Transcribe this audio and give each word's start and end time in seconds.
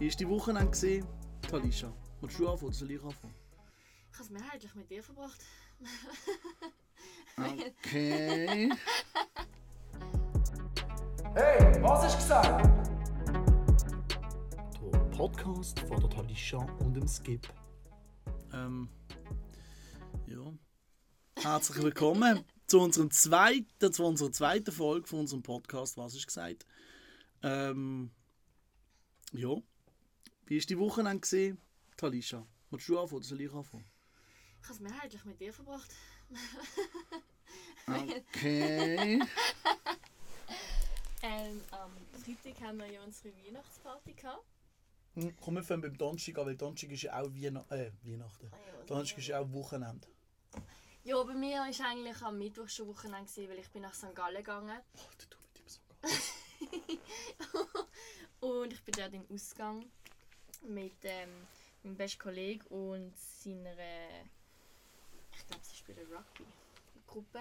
Wie 0.00 0.08
war 0.08 0.16
die 0.16 0.28
Wochenende? 0.30 0.70
gewesen? 0.70 1.06
Talisha, 1.42 1.92
willst 2.22 2.38
du 2.38 2.48
anfangen 2.48 2.68
oder 2.68 2.74
soll 2.74 2.90
ich 2.90 3.04
anfangen? 3.04 3.34
Ich 4.10 4.14
habe 4.14 4.24
es 4.24 4.30
mehrheitlich 4.30 4.74
mit 4.74 4.90
dir 4.90 5.02
verbracht. 5.02 5.44
Okay. 7.36 8.72
Hey, 11.34 11.82
was 11.82 12.06
ist 12.06 12.16
gesagt? 12.16 12.66
Der 14.82 14.98
Podcast 15.16 15.78
von 15.80 16.00
der 16.00 16.08
Talisha 16.08 16.56
und 16.80 16.94
dem 16.94 17.06
Skip. 17.06 17.46
Ähm, 18.54 18.88
ja. 20.26 20.52
Herzlich 21.36 21.84
willkommen 21.84 22.42
zu, 22.66 22.80
unserem 22.80 23.10
zweiten, 23.10 23.92
zu 23.92 24.04
unserer 24.04 24.32
zweiten 24.32 24.72
Folge 24.72 25.06
von 25.06 25.20
unserem 25.20 25.42
Podcast 25.42 25.98
«Was 25.98 26.14
ist 26.14 26.26
gesagt?». 26.26 26.66
Ähm, 27.42 28.10
ja. 29.32 29.56
Wie 30.50 30.58
war 30.58 30.66
die 30.66 30.78
Wochenende? 30.80 31.20
gewesen? 31.20 31.58
Talisha, 31.96 32.44
willst 32.70 32.88
du 32.88 32.98
anfangen 32.98 33.18
oder 33.18 33.24
soll 33.24 33.40
ich 33.40 33.52
anfangen? 33.52 33.84
Ich 34.60 34.64
habe 34.64 34.74
es 34.74 34.80
mehrheitlich 34.80 35.24
mit 35.24 35.40
dir 35.40 35.52
verbracht. 35.52 35.94
Okay. 37.86 39.22
Ähm, 41.22 41.60
am 41.70 41.92
Freitag 42.22 42.62
haben 42.62 42.78
wir 42.78 42.86
ja 42.86 43.02
unsere 43.02 43.34
Weihnachtsparty 43.36 44.14
gehabt. 44.14 44.42
Hm, 45.16 45.36
Komm, 45.38 45.56
wir 45.56 45.62
fangen 45.62 45.82
beim 45.82 45.98
Donnerstag 45.98 46.38
an, 46.38 46.46
weil 46.46 46.56
Donnerstag 46.56 46.90
ist 46.92 47.02
ja 47.02 47.20
auch 47.20 47.28
Weihna 47.34 47.62
äh, 47.68 47.90
Weihnachten. 48.02 48.50
Ja, 48.50 48.84
Donnerstag 48.86 49.18
ist 49.18 49.26
ja 49.26 49.38
auch 49.38 49.52
Wochenende. 49.52 50.08
Ja, 51.04 51.22
bei 51.22 51.34
mir 51.34 51.58
war 51.58 51.86
eigentlich 51.90 52.22
am 52.22 52.38
Mittwoch 52.38 52.70
schon 52.70 52.88
Wochenende, 52.88 53.30
gewesen, 53.30 53.50
weil 53.50 53.58
ich 53.58 53.68
bin 53.68 53.82
nach 53.82 53.92
St. 53.92 54.14
Gallen 54.14 54.36
gegangen. 54.38 54.80
Oh, 54.96 55.10
tut 55.18 55.36
mit 55.42 55.60
ihm 55.60 55.68
so 55.68 55.80
geil. 56.00 56.98
Und 58.40 58.72
ich 58.72 58.82
bin 58.82 58.94
dort 58.96 59.12
im 59.12 59.26
Ausgang 59.30 59.84
mit 60.62 60.92
ähm, 61.04 61.28
meinem 61.82 61.96
besten 61.96 62.18
Kollegen 62.18 62.66
und 62.68 63.12
seiner, 63.16 63.72
ich 65.32 65.46
glaube, 65.46 65.64
sie 65.64 65.76
spielen 65.76 66.06
Rugby. 66.12 66.44
Gruppe. 67.06 67.40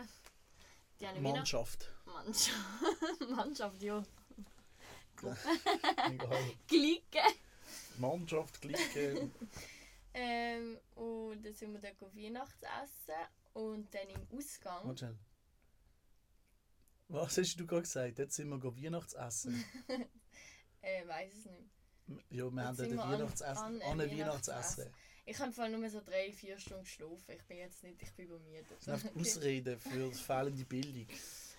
Mannschaft. 1.21 1.87
Mannschaft. 2.05 2.59
Mannschaft, 3.29 3.81
ja. 3.81 4.03
Egal. 6.09 6.51
Clique. 6.67 7.21
Mannschaft, 7.97 8.61
Gleiche. 8.61 9.29
Ähm, 10.11 10.79
und 10.95 11.45
dann 11.45 11.53
sind 11.53 11.71
wir 11.71 11.79
dann 11.79 11.93
Weihnachtsessen 12.15 13.13
und 13.53 13.93
dann 13.93 14.09
im 14.09 14.27
Ausgang. 14.35 14.97
Schnell. 14.97 15.15
Was 17.09 17.37
hast 17.37 17.55
du 17.57 17.67
gerade 17.67 17.83
gesagt? 17.83 18.17
Jetzt 18.17 18.35
sind 18.35 18.49
wir 18.49 18.75
Weihnachtsessen. 18.75 19.63
Äh, 20.81 21.07
weiß 21.07 21.31
es 21.31 21.45
nicht. 21.45 21.78
Ja, 22.29 22.51
wir 22.51 22.63
haben 22.63 22.79
ein 22.79 22.97
Weihnachtsessen. 22.97 23.63
an 23.63 23.81
An 23.81 23.99
Weihnachtsessen. 23.99 24.89
Ich 25.25 25.37
habe 25.39 25.51
vor 25.51 25.63
allem 25.63 25.79
nur 25.79 25.89
so 25.89 26.01
drei, 26.01 26.31
vier 26.33 26.57
Stunden 26.57 26.83
geschlafen. 26.83 27.35
Ich 27.35 27.43
bin 27.43 27.57
jetzt 27.57 27.83
nicht, 27.83 28.01
ich 28.01 28.11
bin 28.13 28.25
übermüdet. 28.25 28.65
Das 28.83 29.01
sind 29.01 29.15
Ausreden 29.15 29.79
für 29.79 30.09
die 30.09 30.15
fehlende 30.15 30.65
Bildung. 30.65 31.07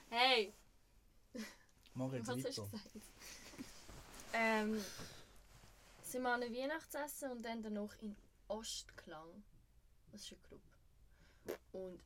Hey, 0.08 0.52
Mach 1.94 2.12
jetzt 2.12 2.28
was 2.28 2.44
weiter. 2.44 2.68
ähm, 4.32 4.84
sind 6.02 6.22
wir 6.22 6.30
an 6.30 6.42
einem 6.42 6.54
Weihnachtsessen 6.54 7.30
und 7.30 7.42
dann 7.44 7.62
danach 7.62 7.94
in 8.00 8.16
Ostklang. 8.48 9.44
Das 10.10 10.22
ist 10.22 10.32
ein 10.32 10.42
Club. 10.42 10.60
Und 11.72 12.00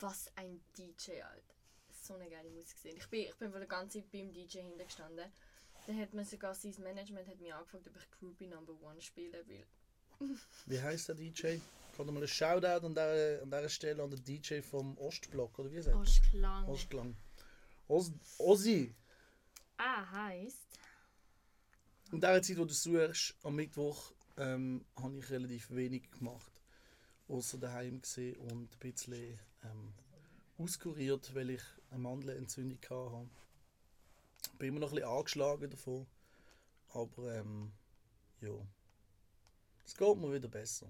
was 0.00 0.30
ein 0.36 0.60
DJ, 0.76 1.22
Alter. 1.22 1.54
So 1.90 2.14
eine 2.14 2.28
geile 2.28 2.50
Musik 2.50 2.74
gesehen. 2.76 2.96
Ich 2.98 3.08
bin, 3.08 3.20
ich 3.22 3.36
bin 3.36 3.50
von 3.50 3.60
der 3.60 3.68
ganzen 3.68 4.02
Zeit 4.02 4.10
beim 4.10 4.30
DJ 4.32 4.58
hintergestanden. 4.58 5.32
Dann 5.86 6.00
hat 6.00 6.14
man 6.14 6.24
sogar 6.24 6.54
sein 6.54 6.74
Management 6.82 7.28
hat 7.28 7.40
mich 7.40 7.52
angefragt, 7.52 7.86
ob 7.88 7.96
ich 7.96 8.10
Groupie 8.10 8.46
Number 8.46 8.72
One 8.82 9.00
spielen 9.00 9.46
will. 9.46 9.66
Wie 10.66 10.80
heisst 10.80 11.08
der 11.08 11.14
DJ? 11.14 11.58
Kann 11.96 12.06
mal 12.12 12.22
ein 12.22 12.28
Shoutout 12.28 12.86
an 12.86 12.94
dieser, 12.94 13.42
an 13.42 13.50
dieser 13.50 13.68
Stelle 13.68 14.02
an 14.02 14.10
den 14.10 14.24
DJ 14.24 14.60
vom 14.60 14.98
Ostblock, 14.98 15.58
oder 15.60 15.70
wie 15.70 15.80
sagt 15.80 15.96
Ostklang. 15.96 16.68
Ostklang. 16.68 17.16
Os 17.86 18.12
Ossi! 18.38 18.92
Ah, 19.76 20.10
heisst. 20.10 20.66
In 22.10 22.20
der 22.20 22.42
Zeit, 22.42 22.58
wo 22.58 22.64
du 22.64 22.74
suchst, 22.74 23.36
am 23.44 23.56
Mittwoch, 23.56 24.12
ähm, 24.36 24.84
habe 24.96 25.18
ich 25.18 25.30
relativ 25.30 25.70
wenig 25.70 26.10
gemacht. 26.10 26.52
Außer 27.28 27.58
daheim 27.58 28.00
gesehen 28.00 28.36
und 28.36 28.72
ein 28.72 28.78
bisschen 28.80 29.38
ähm, 29.62 29.94
auskuriert, 30.58 31.34
weil 31.34 31.50
ich 31.50 31.62
eine 31.90 32.00
Mandelentzündung 32.00 32.78
hatte. 32.82 33.28
Bin 34.58 34.68
immer 34.68 34.80
noch 34.80 34.90
ein 34.90 34.94
bisschen 34.96 35.10
angeschlagen 35.10 35.70
davon. 35.70 36.06
Aber 36.92 37.34
ähm, 37.34 37.72
ja. 38.40 38.52
Es 39.84 39.96
geht 39.96 40.16
mir 40.16 40.32
wieder 40.32 40.48
besser. 40.48 40.86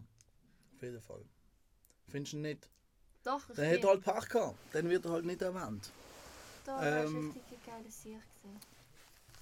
Auf 0.75 0.83
jeden 0.83 1.01
Fall. 1.01 1.25
Findest 2.09 2.35
du 2.35 2.39
nicht? 2.39 2.69
Doch, 3.25 3.43
Dann 3.55 3.67
hat 3.67 3.83
er 3.83 3.89
halt 3.89 4.03
Pech 4.05 4.29
gehabt. 4.29 4.59
Dann 4.73 4.89
wird 4.91 5.05
er 5.07 5.13
halt 5.13 5.25
nicht 5.25 5.41
erwähnt. 5.41 5.91
Da 6.65 6.77
war 6.77 7.05
ähm, 7.05 7.31
richtig 7.31 7.43
ein 7.53 7.59
geiles 7.67 8.03
Sieg. 8.03 8.19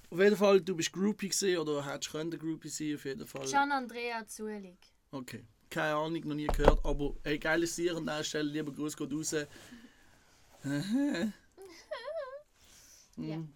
Auf 0.09 0.19
jeden 0.19 0.37
Fall, 0.37 0.61
du 0.61 0.75
bist 0.75 0.93
Groupie 0.93 1.29
gewesen, 1.29 1.57
oder 1.57 1.85
hättest 1.85 2.11
können 2.11 2.31
Groupie 2.31 2.69
sein, 2.69 2.95
auf 2.95 3.05
jeden 3.05 3.27
Fall. 3.27 3.47
Gian 3.47 3.71
Andrea 3.71 4.25
Zuelig. 4.27 4.77
Okay. 5.11 5.43
Keine 5.69 5.95
Ahnung, 5.95 6.21
noch 6.27 6.35
nie 6.35 6.45
gehört, 6.47 6.85
aber 6.85 7.15
hey, 7.23 7.39
geiles 7.39 7.75
Tier 7.75 7.97
an 7.97 8.03
dieser 8.03 8.23
Stelle, 8.23 8.49
lieber 8.51 8.71
Gruß 8.71 8.95
geht 8.95 9.11
raus. 9.11 9.35
Ja. 13.17 13.37
Mhm. 13.37 13.53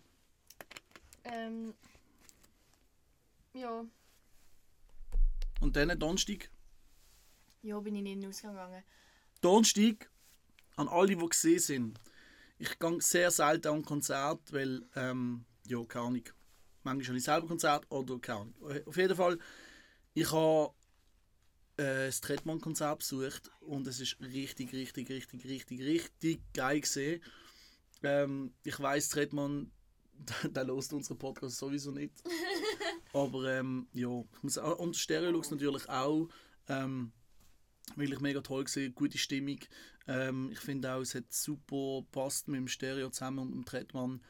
Ähm, 1.32 1.74
ja, 3.54 3.86
Und 5.60 5.76
dann 5.76 5.98
Donnerstag. 6.00 6.50
ja, 7.62 7.80
bin 7.80 7.96
ich 7.96 8.04
nicht 8.04 8.14
in 8.14 8.22
den 8.22 8.30
Ausgang 8.30 8.54
gegangen. 8.54 8.84
Donnerstag, 9.42 10.10
an 10.76 10.88
alle, 10.88 11.08
die 11.16 11.16
gesehen 11.18 11.60
sind. 11.60 12.00
Ich 12.60 12.80
gehe 12.80 13.02
sehr 13.02 13.32
selten 13.32 13.68
an 13.68 13.86
Konzert, 13.86 14.42
weil, 14.52 14.84
ähm, 14.96 15.46
ja, 15.68 15.84
keine 15.86 16.06
Ahnung. 16.06 16.24
Manchmal 16.84 17.08
habe 17.08 17.18
ich 17.18 17.24
selber 17.24 17.48
Konzert 17.48 17.86
oder 17.92 18.20
keine 18.20 18.40
Ahnung. 18.42 18.54
Auf 18.86 18.98
jeden 18.98 19.16
Fall, 19.16 19.38
ich 20.14 20.32
habe 20.32 20.74
äh, 21.78 22.08
das 22.08 22.22
Tretmann-Konzert 22.22 23.00
besucht 23.00 23.52
und 23.62 23.88
es 23.88 24.00
ist 24.00 24.20
richtig, 24.22 24.74
richtig, 24.74 25.10
richtig, 25.10 25.46
richtig, 25.46 25.82
richtig 25.82 26.40
geil 26.54 26.82
gesehen. 26.82 27.22
Ähm, 28.04 28.54
ich 28.64 28.80
weiß, 28.80 29.10
Tretmann, 29.10 29.72
der 30.50 30.64
lost 30.64 30.94
unseren 30.94 31.18
Podcast 31.18 31.58
sowieso 31.58 31.92
nicht. 31.92 32.14
Aber 33.14 33.46
ähm, 33.52 33.88
ja, 33.94 34.08
und 34.08 34.96
Stereolux 34.96 35.52
natürlich 35.52 35.88
auch. 35.90 36.30
Ähm, 36.68 37.12
wirklich 37.96 38.20
mega 38.20 38.42
toll 38.42 38.66
gesehen, 38.66 38.94
gute 38.94 39.18
Stimmung. 39.18 39.60
Ähm, 40.08 40.50
ich 40.52 40.60
finde 40.60 40.94
auch, 40.94 41.02
es 41.02 41.16
hat 41.16 41.32
super 41.32 42.06
passt 42.12 42.48
mit 42.48 42.60
dem 42.60 42.68
Stereo 42.68 43.10
zusammen 43.10 43.40
und 43.40 43.52
dem 43.52 43.66
Tretmann. 43.66 44.22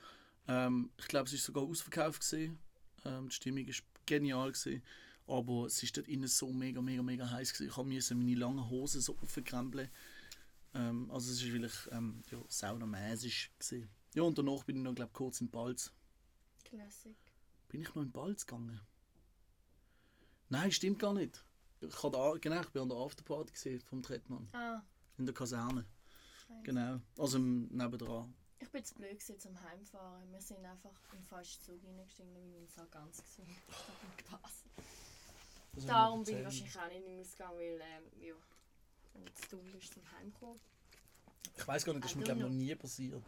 Ähm, 0.47 0.91
ich 0.97 1.07
glaube, 1.07 1.27
es 1.27 1.33
ist 1.33 1.43
sogar 1.43 1.63
ausverkauft 1.63 2.21
gesehen. 2.21 2.59
Ähm, 3.05 3.29
die 3.29 3.35
Stimmung 3.35 3.65
ist 3.65 3.83
genial 4.05 4.51
gesehen. 4.51 4.83
Aber 5.27 5.65
es 5.65 5.83
ist 5.83 5.97
dort 5.97 6.07
innen 6.07 6.27
so 6.27 6.51
mega, 6.53 6.81
mega, 6.81 7.03
mega 7.03 7.29
heiß 7.29 7.53
gewesen. 7.53 7.69
Ich 7.69 7.95
musste 7.95 8.15
meine 8.15 8.35
langen 8.35 8.69
Hosen 8.69 9.01
so 9.01 9.17
aufkrempeln. 9.21 9.89
Ähm, 10.73 11.09
also 11.11 11.31
es 11.31 11.41
ist 11.41 11.51
wirklich 11.51 11.73
ähm, 11.91 12.21
ja, 12.31 12.37
saunamäßig 12.47 13.51
gesehen. 13.59 13.89
Ja, 14.17 14.23
und 14.23 14.35
danach 14.35 14.63
bin 14.63 14.78
ich 14.78 14.81
noch, 14.81 14.95
glaube 14.95 15.11
kurz 15.13 15.41
in 15.41 15.51
Balz. 15.51 15.94
Classic. 16.63 17.16
Bin 17.69 17.81
ich 17.81 17.94
noch 17.94 18.01
in 18.01 18.11
Balz 18.11 18.47
gegangen? 18.47 18.81
Nein, 20.50 20.72
stimmt 20.72 20.97
gar 20.97 21.13
nicht. 21.13 21.45
Ich, 21.81 22.01
habe 22.01 22.17
da, 22.17 22.33
genau, 22.41 22.61
ich 22.61 22.69
bin 22.69 22.81
an 22.81 22.89
der 22.89 22.97
Afterparty 22.97 23.53
gesehen 23.53 23.79
vom 23.79 24.01
Tretmann. 24.01 24.50
Ah, 24.53 24.81
In 25.19 25.28
der 25.28 25.35
Kaserne. 25.35 25.85
scheiße. 26.47 26.63
Genau. 26.63 27.00
Also 27.16 27.38
nebendran. 27.38 28.33
Ich 28.57 28.72
bin 28.72 28.84
zu 28.84 28.96
blöd 28.96 29.19
gewesen 29.19 29.40
zum 29.40 29.61
Heimfahren. 29.61 30.31
Wir 30.31 30.41
sind 30.41 30.66
einfach 30.66 30.99
im 31.14 31.23
falschen 31.23 31.61
Zug 31.61 31.75
reingestiegen, 31.85 32.34
weil 32.34 32.46
mein 32.47 32.67
Sack 32.69 32.91
ganz 32.91 33.22
war. 34.31 34.40
Das 35.73 35.84
hat 35.84 35.90
Darum 35.91 36.25
wir 36.25 36.34
bin 36.34 36.37
ich 36.40 36.43
wahrscheinlich 36.43 36.79
auch 36.79 36.87
nicht 36.87 37.08
im 37.08 37.19
Ausgang, 37.19 37.55
weil 37.55 37.81
ähm, 37.81 38.03
ja, 38.19 38.34
zu 39.35 39.58
dumm 39.58 39.75
ist 39.78 39.93
zum 39.93 40.11
Heimkommen. 40.11 40.59
Ich 41.55 41.67
weiß 41.67 41.85
gar 41.85 41.93
nicht, 41.93 42.03
das 42.03 42.11
ist 42.14 42.17
mir 42.17 42.23
don't 42.23 42.37
glaub, 42.37 42.49
noch 42.49 42.49
nie 42.49 42.73
passiert. 42.73 43.23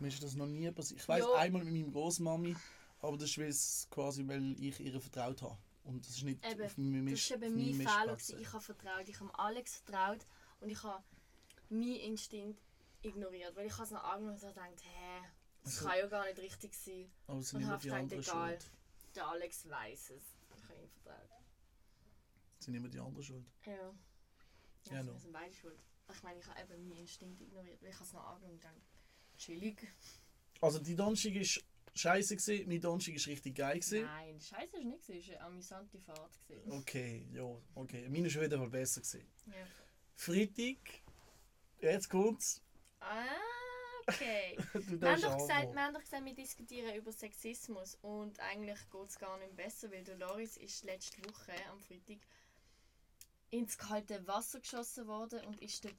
Mir 0.00 0.08
ist 0.08 0.22
das 0.22 0.34
noch 0.34 0.46
nie 0.46 0.70
passiert. 0.70 1.00
Ich 1.00 1.08
weiß 1.08 1.24
einmal 1.36 1.64
mit 1.64 1.72
meiner 1.74 1.90
Großmami, 1.92 2.56
aber 3.00 3.16
das 3.16 3.36
ist 3.36 3.90
quasi, 3.90 4.26
weil 4.26 4.52
ich 4.60 4.80
ihr 4.80 5.00
vertraut 5.00 5.40
habe. 5.42 5.56
Und 5.84 6.04
das 6.06 6.16
ist 6.16 6.22
nicht 6.24 6.44
Eben, 6.44 6.62
auf 6.64 6.76
meinem 6.78 7.04
Das 7.06 7.12
Misch, 7.12 7.30
war 7.30 7.36
eben 7.36 7.44
auf 7.46 7.52
mein 7.52 7.76
meinem 7.78 7.86
Fehler. 7.88 8.12
Gewesen. 8.16 8.40
Ich 8.40 8.52
habe 8.52 8.62
vertraut, 8.64 9.08
ich 9.08 9.20
habe 9.20 9.38
Alex 9.38 9.76
vertraut 9.76 10.26
und 10.60 10.70
ich 10.70 10.82
habe 10.82 11.04
meinen 11.68 11.96
Instinkt 11.96 12.60
ignoriert. 13.02 13.54
Weil 13.54 13.66
ich 13.66 13.72
habe 13.74 13.84
es 13.84 13.90
noch 13.90 14.02
angenommen 14.04 14.38
und 14.40 14.48
gedacht, 14.48 14.82
hä, 14.82 15.20
das 15.62 15.74
Also- 15.76 15.86
kann 15.88 15.98
ja 15.98 16.06
gar 16.06 16.24
nicht 16.24 16.38
richtig 16.38 16.74
sein. 16.74 17.10
Aber 17.26 17.38
es 17.40 17.50
sind 17.50 17.62
Und 17.62 17.68
habe 17.70 17.82
gedacht, 17.82 18.12
egal. 18.12 18.24
schuld. 18.60 18.70
Der 19.14 19.28
Alex 19.28 19.68
weiß 19.68 20.10
es. 20.10 20.22
Ich 20.56 20.68
habe 20.68 20.80
ihm 20.82 20.88
vertraut. 20.88 21.28
Es 22.58 22.64
sind 22.64 22.74
immer 22.74 22.88
die 22.88 22.98
anderen 22.98 23.22
schuld. 23.22 23.46
Ja. 23.66 23.72
Ja, 23.74 23.92
Ja, 24.90 25.02
no. 25.02 25.18
sind 25.18 25.32
beide 25.32 25.54
schuld. 25.54 25.78
Ich 26.12 26.22
meine, 26.22 26.38
ich 26.40 26.46
habe 26.46 26.60
eben 26.60 26.88
meinen 26.88 27.00
Instinkt 27.00 27.40
ignoriert, 27.40 27.80
weil 27.82 27.90
ich 27.90 27.94
habe 27.96 28.04
es 28.04 28.12
noch 28.12 28.24
angenommen 28.24 28.54
und 28.54 28.60
gedacht, 28.60 28.74
chillig. 29.36 29.86
Also 30.60 30.78
die 30.78 30.96
Donnerstag 30.96 31.34
ist 31.34 31.62
scheiße 31.94 32.36
gewesen, 32.36 32.68
mein 32.68 32.80
Donnerstag 32.80 33.14
war 33.14 33.26
richtig 33.26 33.54
geil. 33.54 33.78
Gewesen. 33.78 34.02
Nein, 34.02 34.40
Scheiße 34.40 34.72
war 34.72 34.80
nicht, 34.80 35.08
es 35.08 35.28
war 35.28 35.36
eine 35.36 35.40
amüsante 35.42 35.98
Fahrt. 35.98 36.38
Gewesen. 36.48 36.72
Okay, 36.72 37.26
ja, 37.32 37.56
okay. 37.74 38.08
Meine 38.08 38.24
war 38.24 38.30
schon 38.30 38.42
wieder 38.42 38.58
mal 38.58 38.70
besser. 38.70 39.00
Gewesen. 39.00 39.26
Ja. 39.46 39.66
Freitag, 40.16 40.76
jetzt 41.80 42.08
kommt's. 42.08 42.62
Ah, 43.00 43.24
okay. 44.06 44.56
Wir 44.74 45.10
haben, 45.10 45.20
doch 45.20 45.36
gesagt, 45.36 45.74
wir 45.74 45.82
haben 45.82 45.94
doch 45.94 46.00
gesagt, 46.00 46.24
wir 46.24 46.34
diskutieren 46.34 46.94
über 46.94 47.12
Sexismus 47.12 47.96
und 48.00 48.38
eigentlich 48.40 48.78
geht 48.90 49.08
es 49.08 49.18
gar 49.18 49.38
nicht 49.38 49.56
besser, 49.56 49.90
weil 49.90 50.04
Dolores 50.04 50.56
ist 50.56 50.84
letzte 50.84 51.22
Woche 51.24 51.52
am 51.70 51.80
Freitag 51.80 52.18
ins 53.50 53.76
kalte 53.76 54.26
Wasser 54.26 54.60
geschossen 54.60 55.06
worden 55.06 55.44
und 55.44 55.60
ist 55.60 55.84
der 55.84 55.92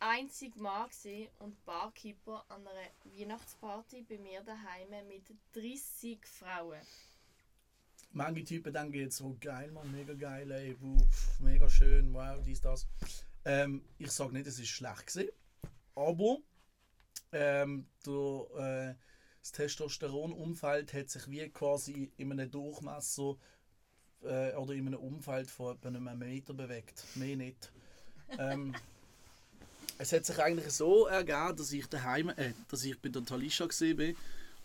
einzige 0.00 0.58
Mann 0.60 0.88
gewesen 0.88 1.28
und 1.38 1.64
Barkeeper 1.64 2.44
an 2.48 2.66
einer 2.66 2.90
Weihnachtsparty 3.04 4.02
bei 4.02 4.18
mir 4.18 4.42
daheim 4.42 5.06
mit 5.08 5.24
30 5.52 6.24
Frauen. 6.26 6.80
Manche 8.12 8.44
Typen 8.44 8.72
denken 8.72 8.94
jetzt 8.94 9.16
so 9.16 9.36
geil, 9.40 9.70
man, 9.72 9.90
mega 9.92 10.14
geil, 10.14 10.50
ey, 10.50 10.76
wuh, 10.80 10.98
pff, 10.98 11.40
mega 11.40 11.68
schön, 11.68 12.14
wow, 12.14 12.42
dies, 12.44 12.60
das. 12.60 12.86
Ähm, 13.44 13.84
ich 13.98 14.10
sage 14.10 14.32
nicht, 14.32 14.46
es 14.46 14.58
ist 14.58 14.68
schlecht 14.68 15.06
gewesen, 15.06 15.30
aber 15.94 16.38
ähm, 17.32 17.86
der, 18.06 18.90
äh, 18.90 18.94
das 19.40 19.52
Testosteronumfeld 19.52 20.92
hat 20.94 21.10
sich 21.10 21.28
wie 21.30 21.48
quasi 21.50 22.10
in 22.16 22.32
einem 22.32 22.50
Durchmesser 22.50 23.36
äh, 24.22 24.54
oder 24.54 24.72
in 24.72 24.86
einem 24.86 25.00
Umfeld 25.00 25.50
von 25.50 25.76
etwa 25.76 25.88
einem 25.88 26.18
Meter 26.18 26.54
bewegt, 26.54 27.04
mehr 27.16 27.36
nicht. 27.36 27.70
Ähm, 28.38 28.74
es 29.98 30.12
hat 30.12 30.26
sich 30.26 30.38
eigentlich 30.38 30.70
so 30.72 31.06
ergeben, 31.06 31.56
dass 31.56 31.72
ich 31.72 31.86
daheim, 31.86 32.28
äh, 32.30 32.52
dass 32.68 32.84
ich 32.84 33.00
bei 33.00 33.08
der 33.08 33.24
Talisha 33.24 33.66
gesehen 33.66 33.96
bin 33.96 34.16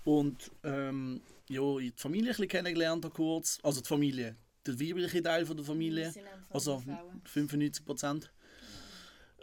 und 0.03 0.51
ähm, 0.63 1.21
ja, 1.49 1.77
die 1.79 1.93
Familie 1.95 2.29
ein 2.29 2.31
bisschen 2.31 2.47
kennengelernt 2.47 3.05
habe 3.05 3.13
kurz, 3.13 3.59
also 3.63 3.81
die 3.81 3.87
Familie, 3.87 4.35
der 4.65 4.79
weibliche 4.79 5.21
Teil 5.21 5.45
von 5.45 5.57
der 5.57 5.65
Familie, 5.65 6.13
also 6.49 6.79
Frauen. 6.79 7.21
95 7.25 7.85
Prozent. 7.85 8.31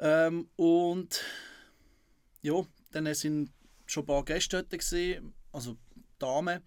Ähm, 0.01 0.49
und 0.57 1.23
ja, 2.43 2.65
dann 2.93 3.13
sind 3.15 3.51
schon 3.87 4.05
ein 4.05 4.07
paar 4.07 4.25
Gäste 4.25 4.57
dort 4.63 4.71
gesehen, 4.71 5.35
also 5.53 5.77
Damen. 6.19 6.63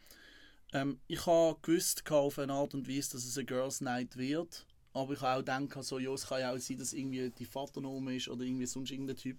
Ähm, 0.74 1.00
ich 1.08 1.26
habe 1.26 1.58
gewusst 1.62 2.10
auf 2.12 2.40
eine 2.40 2.54
Art 2.54 2.74
und 2.74 2.88
Weise, 2.88 3.14
dass 3.14 3.26
es 3.26 3.38
eine 3.38 3.46
Girls 3.46 3.82
Night 3.82 4.18
wird. 4.18 4.66
Aber 4.94 5.14
ich 5.14 5.22
habe 5.22 5.52
auch 5.52 5.66
gedacht, 5.66 5.84
so, 5.84 6.00
ja, 6.00 6.12
es 6.12 6.28
kann 6.28 6.42
ja 6.42 6.54
auch 6.54 6.58
sein, 6.58 6.78
dass 6.78 6.94
irgendwie 6.94 7.30
die 7.30 7.46
Vaternome 7.46 8.16
ist 8.16 8.28
oder 8.28 8.44
irgendwie 8.44 8.66
sonst 8.66 8.92
irgendein 8.92 9.18
Typ. 9.18 9.38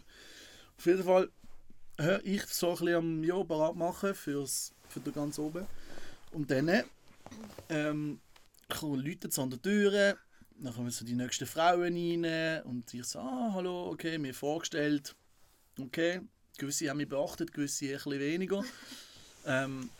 Auf 0.78 0.86
jeden 0.86 1.04
Fall 1.04 1.30
hör 1.98 2.24
ich 2.24 2.44
so 2.46 2.70
ein 2.70 2.72
bisschen 2.72 2.94
am 2.94 3.24
ja, 3.24 3.42
bereit 3.42 3.76
machen 3.76 4.14
fürs, 4.14 4.72
für 4.88 5.00
den 5.00 5.12
ganz 5.12 5.38
oben. 5.38 5.66
Und 6.32 6.50
dann 6.50 6.84
ähm, 7.68 8.20
läutet 8.80 9.32
es 9.32 9.38
an 9.38 9.50
der 9.50 9.60
Tür, 9.60 10.16
dann 10.58 10.74
kommen 10.74 10.90
so 10.90 11.04
die 11.04 11.14
nächsten 11.14 11.46
Frauen 11.46 11.96
rein 11.96 12.62
und 12.64 12.92
ich 12.94 13.04
so, 13.04 13.18
ah, 13.18 13.52
hallo, 13.54 13.90
okay, 13.90 14.16
mir 14.18 14.32
vorgestellt. 14.32 15.14
Okay, 15.78 16.20
gewisse 16.56 16.88
haben 16.88 16.98
mich 16.98 17.08
beachtet, 17.08 17.52
gewisse 17.52 17.86
ein 17.86 17.92
bisschen 17.92 18.20
weniger. 18.20 18.64
ähm, 19.46 19.90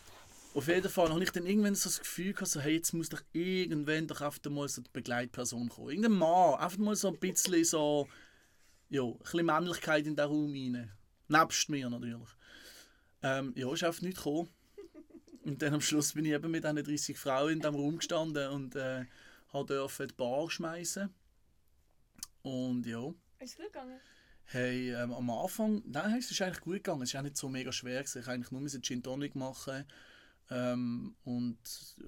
auf 0.53 0.67
jeden 0.67 0.89
Fall 0.89 1.09
habe 1.09 1.23
ich 1.23 1.31
dann 1.31 1.45
irgendwann 1.45 1.75
so 1.75 1.89
das 1.89 1.99
Gefühl 1.99 2.33
gehabt, 2.33 2.51
so, 2.51 2.59
hey, 2.59 2.75
jetzt 2.75 2.93
muss 2.93 3.09
doch 3.09 3.21
irgendwann 3.31 4.07
doch 4.07 4.21
einfach 4.21 4.49
mal 4.49 4.67
so 4.67 4.81
die 4.81 4.89
Begleitperson 4.91 5.69
kommen. 5.69 5.89
Irgendein 5.89 6.13
Mann, 6.13 6.55
einfach 6.55 6.77
mal 6.77 6.95
so 6.95 7.09
ein 7.09 7.19
bisschen 7.19 7.63
so, 7.63 8.07
ja, 8.89 9.03
ein 9.03 9.17
bisschen 9.17 9.45
Männlichkeit 9.45 10.05
in 10.05 10.15
den 10.15 10.25
Raum 10.25 10.51
rein. 10.51 10.91
Nebst 11.27 11.69
mir 11.69 11.89
natürlich. 11.89 12.29
Ähm, 13.23 13.53
ja, 13.55 13.73
ist 13.73 13.83
einfach 13.83 14.01
nicht 14.01 14.17
gekommen. 14.17 14.49
Und 15.43 15.61
dann 15.61 15.73
am 15.73 15.81
Schluss 15.81 16.13
bin 16.13 16.25
ich 16.25 16.31
eben 16.31 16.51
mit 16.51 16.63
diesen 16.63 16.83
30 16.83 17.17
Frauen 17.17 17.53
in 17.53 17.59
diesem 17.59 17.75
Raum 17.75 17.97
gestanden 17.97 18.49
und 18.49 18.75
äh, 18.75 19.05
durfte 19.51 20.07
die 20.07 20.13
Bar 20.13 20.49
schmeißen. 20.49 21.09
Und 22.43 22.85
ja, 22.85 23.07
Ist 23.39 23.51
es 23.51 23.55
gut 23.55 23.65
gegangen? 23.65 23.99
hey, 24.45 24.93
ähm, 24.93 25.13
am 25.13 25.29
Anfang, 25.29 25.81
nein, 25.85 26.17
es 26.19 26.29
ist 26.29 26.41
eigentlich 26.41 26.61
gut 26.61 26.75
gegangen. 26.75 27.01
Es 27.01 27.09
ist 27.09 27.15
auch 27.15 27.23
nicht 27.23 27.37
so 27.37 27.49
mega 27.49 27.71
schwer. 27.71 28.03
Gewesen. 28.03 28.21
Ich 28.21 28.27
eigentlich 28.27 28.51
nur 28.51 28.61
einen 28.61 28.81
Gin 28.81 29.01
Tonic 29.01 29.35
machen 29.35 29.85
ähm, 30.49 31.15
und 31.23 31.57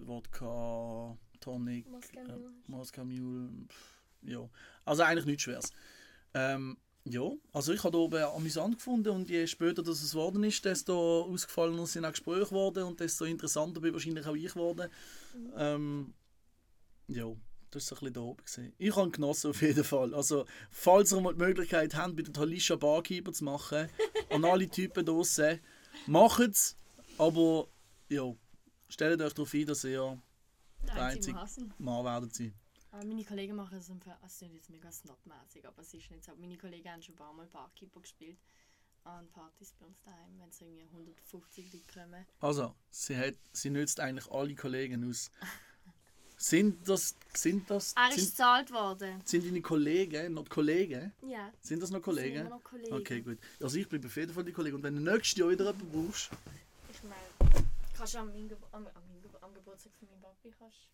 Wodka, 0.03 1.17
Tonic, 1.39 1.89
Moskau 1.89 2.19
äh. 2.19 2.51
Moskau 2.67 3.05
Mule. 3.05 3.49
pff, 3.67 4.01
Ja, 4.23 4.49
also 4.85 5.03
eigentlich 5.03 5.25
nichts 5.25 5.43
Schweres. 5.43 5.71
Ähm, 6.33 6.77
ja, 7.07 7.29
also 7.53 7.71
ich 7.71 7.83
habe 7.83 7.91
da 7.91 7.97
oben 7.99 8.23
amüsant 8.23 8.77
gefunden 8.77 9.09
und 9.09 9.29
je 9.29 9.45
später 9.45 9.83
das 9.83 10.01
es 10.01 10.11
geworden 10.11 10.43
ist, 10.43 10.65
desto 10.65 11.23
ausgefallener 11.23 11.85
sind 11.85 12.03
auch 12.03 12.11
Gespräche 12.11 12.45
geworden 12.45 12.83
und 12.83 12.99
desto 12.99 13.25
interessanter 13.25 13.79
bin 13.79 13.93
wahrscheinlich 13.93 14.25
auch 14.25 14.35
ich 14.35 14.53
geworden. 14.53 14.89
Ähm, 15.55 16.15
ja, 17.07 17.31
das 17.69 17.91
war 17.91 17.97
so 17.99 18.05
ein 18.05 18.11
bisschen 18.11 18.13
da 18.13 18.21
oben. 18.21 18.43
Gewesen. 18.43 18.73
Ich 18.79 18.95
habe 18.95 19.11
genossen 19.11 19.51
auf 19.51 19.61
jeden 19.61 19.83
Fall. 19.83 20.15
Also, 20.15 20.45
falls 20.71 21.11
ihr 21.11 21.21
mal 21.21 21.33
die 21.33 21.43
Möglichkeit 21.43 21.93
habt, 21.95 22.15
bei 22.15 22.23
der 22.23 22.33
Talisha 22.33 22.75
Barkeeper 22.75 23.33
zu 23.33 23.43
machen, 23.43 23.87
an 24.31 24.43
alle 24.43 24.67
Typen 24.67 25.05
draussen, 25.05 25.59
macht 26.07 26.39
es. 26.39 26.75
Aber 27.19 27.67
ja, 28.09 28.33
stellt 28.89 29.21
euch 29.21 29.33
darauf 29.33 29.53
ein, 29.53 29.65
dass 29.65 29.83
ihr 29.83 30.21
Der 30.87 30.95
einzige-. 31.05 31.39
Mann 31.77 32.05
werdet 32.05 32.35
sein. 32.35 32.53
Aber 32.91 33.05
meine 33.05 33.25
Kollegen 33.25 33.55
machen 33.55 33.77
es 33.77 33.89
im 33.89 33.99
Fall, 33.99 34.17
also 34.21 34.45
es 34.45 34.53
jetzt 34.53 34.69
mega 34.69 34.89
snobmäßig, 34.91 35.67
aber 35.67 35.81
es 35.81 35.93
ist 35.93 36.09
nicht 36.11 36.23
so. 36.23 36.31
Meine 36.37 36.57
Kollegen 36.57 36.89
haben 36.89 37.01
schon 37.01 37.15
ein 37.15 37.17
paar 37.17 37.33
Mal 37.33 37.47
Barkeeper 37.47 37.99
gespielt 37.99 38.37
an 39.03 39.27
Partys 39.33 39.73
bei 39.79 39.85
uns 39.85 40.01
daheim, 40.01 40.39
wenn 40.39 40.51
so 40.51 40.65
irgendwie 40.65 40.83
150 40.85 41.73
Leute 41.73 41.85
kommen. 41.93 42.25
Also, 42.39 42.73
sie, 42.89 43.17
hat, 43.17 43.35
sie 43.51 43.69
nützt 43.69 43.99
eigentlich 43.99 44.31
alle 44.31 44.55
Kollegen 44.55 45.07
aus. 45.09 45.29
Sind 46.37 46.87
das, 46.87 47.15
sind 47.33 47.69
das, 47.69 47.93
Er 47.93 48.09
ist 48.09 48.15
sind, 48.15 48.25
gezahlt 48.31 48.69
worden. 48.71 49.21
sind 49.23 49.45
deine 49.45 49.61
Kollegen 49.61 50.33
noch 50.33 50.49
Kollegen? 50.49 51.13
Ja. 51.25 51.49
Sind 51.61 51.81
das 51.81 51.91
noch 51.91 51.99
das 52.01 52.13
sind 52.13 52.15
Kollegen? 52.23 52.39
immer 52.41 52.49
noch 52.49 52.63
Kollegen. 52.63 52.93
Okay, 52.93 53.21
gut. 53.21 53.37
Also 53.61 53.77
ich 53.77 53.87
bleibe 53.87 54.07
auf 54.07 54.15
jeden 54.17 54.33
Fall 54.33 54.43
die 54.43 54.51
Kollegen. 54.51 54.75
Und 54.75 54.83
wenn 54.83 54.95
du 54.95 55.01
nächstes 55.13 55.37
Jahr 55.39 55.49
wieder 55.49 55.65
jemanden 55.71 55.89
brauchst, 56.07 56.31
kannst 58.05 58.13
du 58.13 58.19
an 58.19 58.27
meinem, 58.27 58.47
Ge 58.47 58.57
am, 58.71 58.85
an 58.85 59.07
meinem 59.07 59.21
Ge 59.21 59.31
am 59.41 59.53
Geburtstag 59.53 59.93
von 59.95 60.07
meinem 60.07 60.21
Papi 60.21 60.51
kannst. 60.51 60.89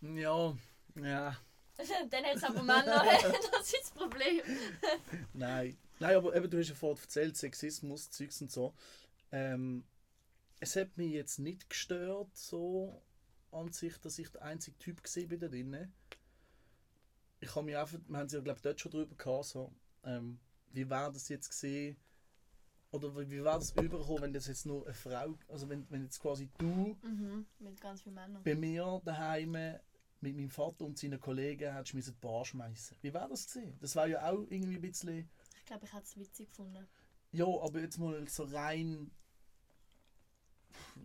ja, 0.00 0.56
ja, 0.94 1.36
Dann 2.10 2.24
hat 2.24 2.36
es 2.36 2.44
aber 2.44 2.62
Männer, 2.62 3.04
das 3.52 3.72
ist 3.72 3.82
das 3.82 3.90
Problem. 3.90 4.40
nein. 5.32 5.76
Nein, 5.98 6.16
aber 6.16 6.34
eben, 6.36 6.48
du 6.48 6.58
hast 6.58 6.68
ja 6.68 6.74
vorhin 6.76 7.02
erzählt, 7.02 7.36
Sexismus, 7.36 8.10
Zeugs 8.10 8.40
und 8.40 8.52
so. 8.52 8.72
Ähm, 9.32 9.84
es 10.60 10.76
hat 10.76 10.96
mich 10.96 11.12
jetzt 11.12 11.38
nicht 11.38 11.68
gestört, 11.68 12.36
so 12.36 13.02
an 13.50 13.72
sich, 13.72 13.98
dass 13.98 14.18
ich 14.18 14.30
der 14.30 14.42
einzige 14.42 14.78
Typ 14.78 15.02
bin 15.28 15.40
da 15.40 15.48
drinnen. 15.48 15.92
Ich 17.40 17.54
habe 17.54 17.66
mich 17.66 17.76
einfach, 17.76 17.98
wir 18.06 18.18
haben 18.18 18.26
es 18.26 18.32
ja 18.32 18.40
glaube 18.40 18.58
ich 18.58 18.62
dort 18.62 18.80
schon 18.80 18.92
drüber 18.92 19.14
gehabt, 19.16 19.46
so, 19.46 19.72
ähm, 20.04 20.38
wie 20.70 20.88
wäre 20.88 21.12
das 21.12 21.28
jetzt 21.28 21.48
gesehen, 21.48 21.96
oder 22.94 23.14
wie 23.16 23.30
wäre 23.30 23.44
das 23.58 23.72
übergekommen, 23.72 24.22
wenn 24.22 24.32
das 24.32 24.46
jetzt 24.46 24.66
nur 24.66 24.84
eine 24.84 24.94
Frau, 24.94 25.34
also 25.48 25.68
wenn, 25.68 25.84
wenn 25.90 26.02
jetzt 26.04 26.20
quasi 26.20 26.48
du 26.58 26.96
Mhm, 27.02 27.46
mit 27.58 27.80
ganz 27.80 28.02
vielen 28.02 28.14
Männern. 28.14 28.42
bei 28.42 28.54
mir 28.54 29.00
daheim 29.04 29.50
mit 30.20 30.36
meinem 30.36 30.48
Vater 30.48 30.84
und 30.86 30.98
seinen 30.98 31.20
Kollegen 31.20 31.72
hättest 31.74 31.92
du 32.08 32.12
die 32.12 32.18
Bar 32.20 32.44
schmeißen. 32.44 32.96
Wie 33.02 33.12
wäre 33.12 33.28
das 33.28 33.46
gesehen? 33.46 33.76
Das 33.80 33.94
war 33.96 34.06
ja 34.06 34.22
auch 34.30 34.46
irgendwie 34.48 34.76
ein 34.76 34.80
bisschen, 34.80 35.28
Ich 35.58 35.64
glaube, 35.66 35.84
ich 35.86 35.92
hätte 35.92 36.04
es 36.04 36.16
witzig 36.16 36.48
gefunden. 36.50 36.86
ja, 37.32 37.44
aber 37.46 37.80
jetzt 37.80 37.98
mal 37.98 38.26
so 38.28 38.44
rein, 38.44 39.10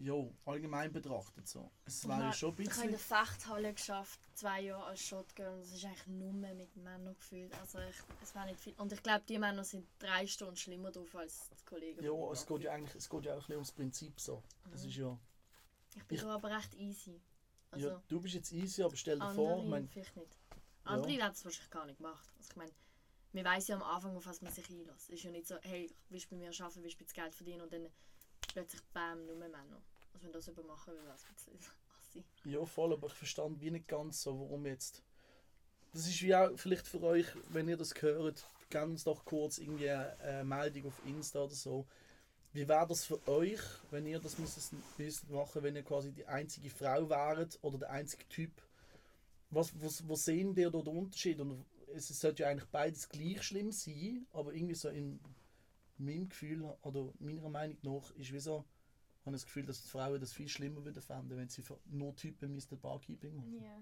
ja, 0.02 0.14
allgemein 0.46 0.92
betrachtet 0.92 1.48
so. 1.48 1.72
Es 1.86 2.08
war 2.08 2.20
ja 2.22 2.34
schon 2.34 2.56
ein 2.56 2.62
Ich 2.62 2.70
habe 2.72 2.86
in 2.86 2.92
bisschen, 2.92 3.10
der 3.10 3.26
Fechthalle 3.26 3.74
geschafft, 3.74 4.20
zwei 4.34 4.62
Jahre 4.62 4.86
als 4.86 5.02
Shotgun 5.02 5.46
und 5.48 5.60
es 5.62 5.74
ist 5.74 5.86
eigentlich 5.86 6.08
nur 6.08 6.34
mit 6.34 6.76
Männern 6.78 7.16
gefühlt. 7.16 7.54
Also 7.60 7.80
ich, 7.80 7.96
es 8.22 8.34
war 8.36 8.46
nicht 8.46 8.60
viel. 8.60 8.74
Und 8.78 8.94
ich 8.94 9.04
glaube, 9.04 9.24
die 9.28 9.38
Männer 9.38 9.64
sind 9.64 9.88
drei 10.00 10.26
Stunden 10.26 10.56
schlimmer 10.56 10.92
drauf 10.92 11.14
als 11.16 11.50
die 11.50 11.66
Kollegen. 11.66 12.04
ja, 12.04 12.32
es 12.32 12.46
geht 12.46 12.62
ja 12.62 12.72
eigentlich, 12.72 12.96
es 12.96 13.10
geht 13.10 13.26
ja 13.26 13.32
auch 13.34 13.36
ein 13.36 13.40
bisschen 13.42 13.56
ums 13.56 13.72
Prinzip 13.72 14.20
so. 14.20 14.44
Das 14.72 14.86
ist 14.86 14.96
ja, 14.96 15.18
Ich 15.96 16.04
bin 16.06 16.18
ich- 16.18 16.24
aber 16.24 16.50
recht 16.50 16.74
easy. 16.76 17.22
Also, 17.72 17.90
ja, 17.90 18.04
du 18.08 18.22
bist 18.22 18.34
jetzt 18.34 18.52
easy, 18.52 18.82
aber 18.82 18.96
stell 18.96 19.20
dir 19.20 19.32
vor, 19.34 19.62
ich 19.64 19.70
mein, 19.70 19.88
vielleicht 19.90 20.16
nicht. 20.16 20.36
Andere 20.86 21.12
hätten 21.12 21.34
es 21.34 21.46
wahrscheinlich 21.46 21.70
gar 21.70 21.86
nicht 21.86 21.98
gemacht. 21.98 22.28
Also 22.38 22.50
ich 22.50 22.56
meine, 22.56 22.72
man 23.34 23.46
weiß 23.46 23.68
ja 23.68 23.76
am 23.76 23.84
Anfang, 23.84 24.16
auf 24.18 24.26
was 24.26 24.42
man 24.42 24.52
sich 24.52 24.68
einlässt. 24.72 25.10
Es 25.10 25.10
ist 25.10 25.24
ja 25.24 25.30
nicht 25.32 25.46
so, 25.46 25.56
hey, 25.62 25.94
willst 26.10 26.26
du 26.26 26.30
bei 26.32 26.38
mir 26.38 26.50
arbeiten, 26.50 26.82
willst 26.84 27.00
du 27.00 27.04
das 27.04 27.14
Geld 27.14 27.36
verdienen 27.36 27.62
und 27.62 27.72
dann 27.72 27.88
plötzlich 28.52 28.82
bam, 28.92 29.24
nur 29.28 29.36
Männer. 29.36 29.64
Also 30.14 30.26
wenn 30.26 30.34
das 30.34 30.46
jemand 30.48 30.68
machen 30.68 30.94
will, 30.94 31.04
wäre 31.04 31.16
es 31.16 31.26
ein 31.26 31.34
bisschen 31.34 31.60
assi. 32.00 32.24
Ja, 32.46 32.66
voll, 32.66 32.94
aber 32.94 33.08
ich 33.08 33.14
verstand 33.14 33.62
wie 33.62 33.72
nicht 33.72 33.88
ganz 33.88 34.22
so, 34.22 34.40
warum 34.40 34.66
jetzt. 34.66 35.04
Das 35.92 36.08
ist 36.08 36.22
wie 36.22 36.36
auch 36.36 36.52
vielleicht 36.56 36.88
für 36.88 37.02
euch, 37.02 37.26
wenn 37.50 37.68
ihr 37.68 37.78
das 37.78 38.00
hört, 38.02 38.48
ganz 38.70 39.04
doch 39.04 39.26
kurz 39.26 39.58
irgendwie 39.58 39.90
eine 39.90 40.44
Meldung 40.44 40.88
auf 40.88 41.02
Insta 41.06 41.44
oder 41.44 41.56
so. 41.56 41.88
Wie 42.52 42.68
wäre 42.68 42.88
das 42.88 43.06
für 43.06 43.28
euch, 43.28 43.62
wenn 43.92 44.06
ihr 44.06 44.20
das 44.20 44.38
müsstet, 44.38 45.30
machen, 45.30 45.64
wenn 45.64 45.76
ihr 45.76 45.84
quasi 45.84 46.12
die 46.12 46.26
einzige 46.26 46.70
Frau 46.70 47.10
wäret 47.10 47.60
oder 47.62 47.78
der 47.78 47.92
einzige 47.92 48.28
Typ? 48.28 48.52
Was, 49.52 49.72
was, 49.82 50.08
wo 50.08 50.16
sehen 50.16 50.56
ihr 50.56 50.70
da 50.70 50.82
den 50.82 50.98
Unterschied? 50.98 51.40
Und 51.40 51.66
es 51.96 52.08
sollte 52.08 52.44
ja 52.44 52.50
eigentlich 52.50 52.70
beides 52.70 53.10
gleich 53.10 53.42
schlimm 53.44 53.72
sein, 53.72 54.28
aber 54.32 54.54
irgendwie 54.54 54.76
so 54.76 54.90
in 54.90 55.20
meinem 55.98 56.30
Gefühl 56.30 56.64
oder 56.82 57.12
meiner 57.20 57.50
Meinung 57.50 57.78
nach 57.82 58.12
ist 58.16 58.32
wie 58.32 58.40
so, 58.40 58.66
habe 59.30 59.36
habe 59.36 59.38
das 59.38 59.46
Gefühl, 59.46 59.66
dass 59.66 59.82
die 59.82 59.88
Frauen 59.90 60.20
das 60.20 60.34
viel 60.34 60.50
schlimmer 60.50 60.84
würden 60.84 61.02
finden, 61.02 61.38
wenn 61.38 61.50
sie 61.50 61.64
nur 61.86 62.16
Typen 62.16 62.56
Mr. 62.56 62.76
Barkeeping 62.76 63.36
machen. 63.36 63.64
Ja. 63.64 63.82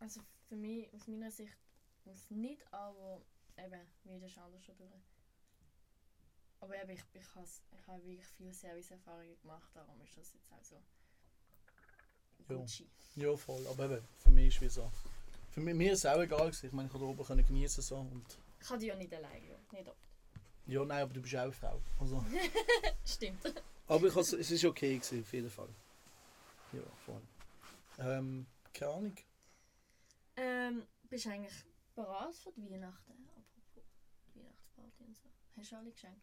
Also 0.00 0.20
für 0.48 0.56
mich, 0.56 0.92
aus 0.92 1.06
meiner 1.06 1.30
Sicht, 1.30 1.56
muss 2.04 2.30
nicht, 2.30 2.60
aber 2.72 3.20
eben, 3.56 3.80
jeder 4.04 4.26
ist 4.26 4.38
anders 4.38 4.64
schon 4.64 4.76
durch. 4.76 4.90
Aber 6.60 6.80
eben, 6.82 6.90
ich, 6.90 7.02
ich 7.12 7.34
habe 7.34 7.46
ich 7.46 7.86
hab 7.86 8.04
wirklich 8.04 8.26
viele 8.26 8.52
Serviceerfahrungen 8.52 9.38
gemacht, 9.40 9.70
darum 9.74 10.00
ist 10.02 10.16
das 10.16 10.32
jetzt 10.34 10.52
auch 10.52 10.64
so 10.64 10.76
Ja. 12.48 12.56
Gucci. 12.56 12.88
Ja, 13.16 13.36
voll. 13.36 13.66
Aber 13.68 13.84
eben, 13.84 14.04
für 14.18 14.30
mich 14.30 14.48
ist 14.48 14.60
wie 14.60 14.68
so. 14.68 14.90
Für 15.50 15.60
mich, 15.60 15.74
mir 15.74 15.92
ist 15.92 16.00
es 16.00 16.06
auch 16.06 16.20
egal 16.20 16.46
gewesen. 16.46 16.66
Ich 16.66 16.72
meine, 16.72 16.86
ich 16.86 16.92
konnte 16.92 17.06
oben 17.06 17.24
können 17.24 17.46
genießen 17.46 17.82
so 17.82 17.96
und 17.96 18.24
Ich 18.60 18.66
kann 18.66 18.80
die 18.80 18.86
ja 18.86 18.96
nicht 18.96 19.14
alleine 19.14 19.46
schauen, 19.46 19.66
nicht 19.72 19.88
oft. 19.88 19.98
ja, 20.66 20.84
nein, 20.84 21.02
aber 21.02 21.14
du 21.14 21.22
bist 21.22 21.36
auch 21.36 21.42
eine 21.42 21.52
Frau. 21.52 21.80
Also, 22.00 22.24
Stimmt. 23.04 23.64
Aber 23.88 24.06
ich 24.06 24.14
has, 24.14 24.32
es 24.32 24.50
ist 24.50 24.64
okay 24.64 24.96
gewesen, 24.96 25.20
auf 25.22 25.32
jeden 25.32 25.50
Fall. 25.50 25.68
Ja, 26.72 26.80
voll. 27.04 27.20
Ähm, 27.98 28.46
keine 28.72 28.92
Ahnung. 28.92 29.16
Ähm, 30.36 30.82
bist 31.08 31.26
du 31.26 31.30
eigentlich 31.30 31.64
bereit 31.94 32.34
für 32.34 32.52
die 32.52 32.70
Weihnachten? 32.70 33.12
Apropos 33.36 33.84
Weihnachtsparty 34.34 35.04
und 35.04 35.16
so. 35.16 35.28
Hast 35.56 35.72
du 35.72 35.76
alle 35.76 35.90
Geschenke? 35.92 36.20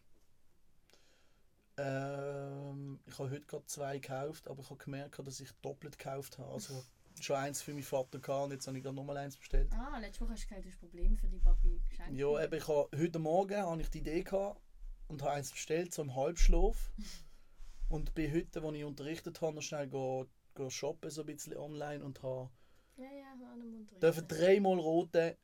Ähm, 1.78 3.00
ich 3.06 3.18
habe 3.18 3.30
heute 3.30 3.46
gerade 3.46 3.66
zwei 3.66 3.98
gekauft, 3.98 4.48
aber 4.48 4.60
ich 4.60 4.68
habe 4.68 4.84
gemerkt, 4.84 5.18
dass 5.18 5.40
ich 5.40 5.50
doppelt 5.62 5.98
gekauft 5.98 6.38
habe. 6.38 6.52
Also 6.52 6.74
ich 6.74 6.78
habe 6.78 7.22
schon 7.22 7.36
eins 7.36 7.62
für 7.62 7.72
meinen 7.72 7.82
Vater 7.82 8.18
gehabt 8.18 8.44
und 8.44 8.50
jetzt 8.52 8.66
habe 8.66 8.76
ich 8.76 8.84
gerade 8.84 8.96
nochmal 8.96 9.16
eins 9.16 9.36
bestellt. 9.36 9.72
Ah, 9.72 9.98
letzte 9.98 10.20
Woche 10.20 10.32
hast 10.32 10.42
du 10.42 10.48
gesagt, 10.48 10.64
du 10.66 10.68
hast 10.68 10.80
Probleme 10.80 11.16
für 11.16 11.28
die 11.28 11.38
Papi 11.38 11.80
Geschenke. 11.88 12.14
Ja, 12.14 12.44
eben, 12.44 12.54
ich 12.54 12.68
habe, 12.68 12.88
heute 12.94 13.18
Morgen 13.18 13.56
habe 13.56 13.80
ich 13.80 13.88
die 13.88 13.98
Idee 13.98 14.22
gehabt 14.22 14.60
und 15.08 15.22
habe 15.22 15.32
eins 15.32 15.50
bestellt, 15.50 15.94
so 15.94 16.02
im 16.02 16.14
Halbschlaf. 16.14 16.90
Und 17.92 18.14
bin 18.14 18.32
heute, 18.32 18.62
als 18.62 18.74
ich 18.74 18.84
unterrichtet 18.84 19.42
habe, 19.42 19.54
noch 19.54 19.60
schnell 19.60 19.86
go, 19.86 20.26
go 20.54 20.70
shoppen, 20.70 21.10
so 21.10 21.20
ein 21.20 21.26
bisschen 21.26 21.54
online 21.58 22.02
und 22.02 22.22
habe 22.22 22.48
Ja, 22.96 23.04
ja, 23.04 23.32
an 23.32 23.60
den 23.60 23.70
Mund 23.70 23.90
drücken. 23.90 24.00
dürfen 24.00 24.28
dreimal 24.28 24.78
roten 24.78 25.36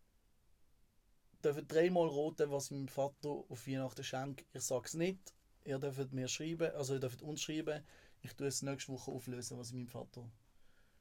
dürfen 1.44 1.68
dreimal 1.68 2.08
roten, 2.08 2.50
was 2.50 2.64
ich 2.64 2.70
meinem 2.70 2.88
Vater 2.88 3.28
auf 3.28 3.66
Weihnachten 3.66 4.02
schenke. 4.02 4.46
Ich 4.54 4.62
sage 4.62 4.86
es 4.86 4.94
nicht. 4.94 5.34
Ihr 5.64 5.78
dürft 5.78 6.12
mir 6.14 6.26
schreiben, 6.26 6.72
also 6.74 6.94
ihr 6.94 7.00
dürft 7.00 7.20
uns 7.20 7.42
schreiben. 7.42 7.84
Ich 8.22 8.32
tue 8.32 8.46
es 8.46 8.62
nächste 8.62 8.92
Woche 8.94 9.10
auflösen, 9.10 9.58
was 9.58 9.68
ich 9.68 9.74
meinem 9.74 9.86
Vater 9.86 10.28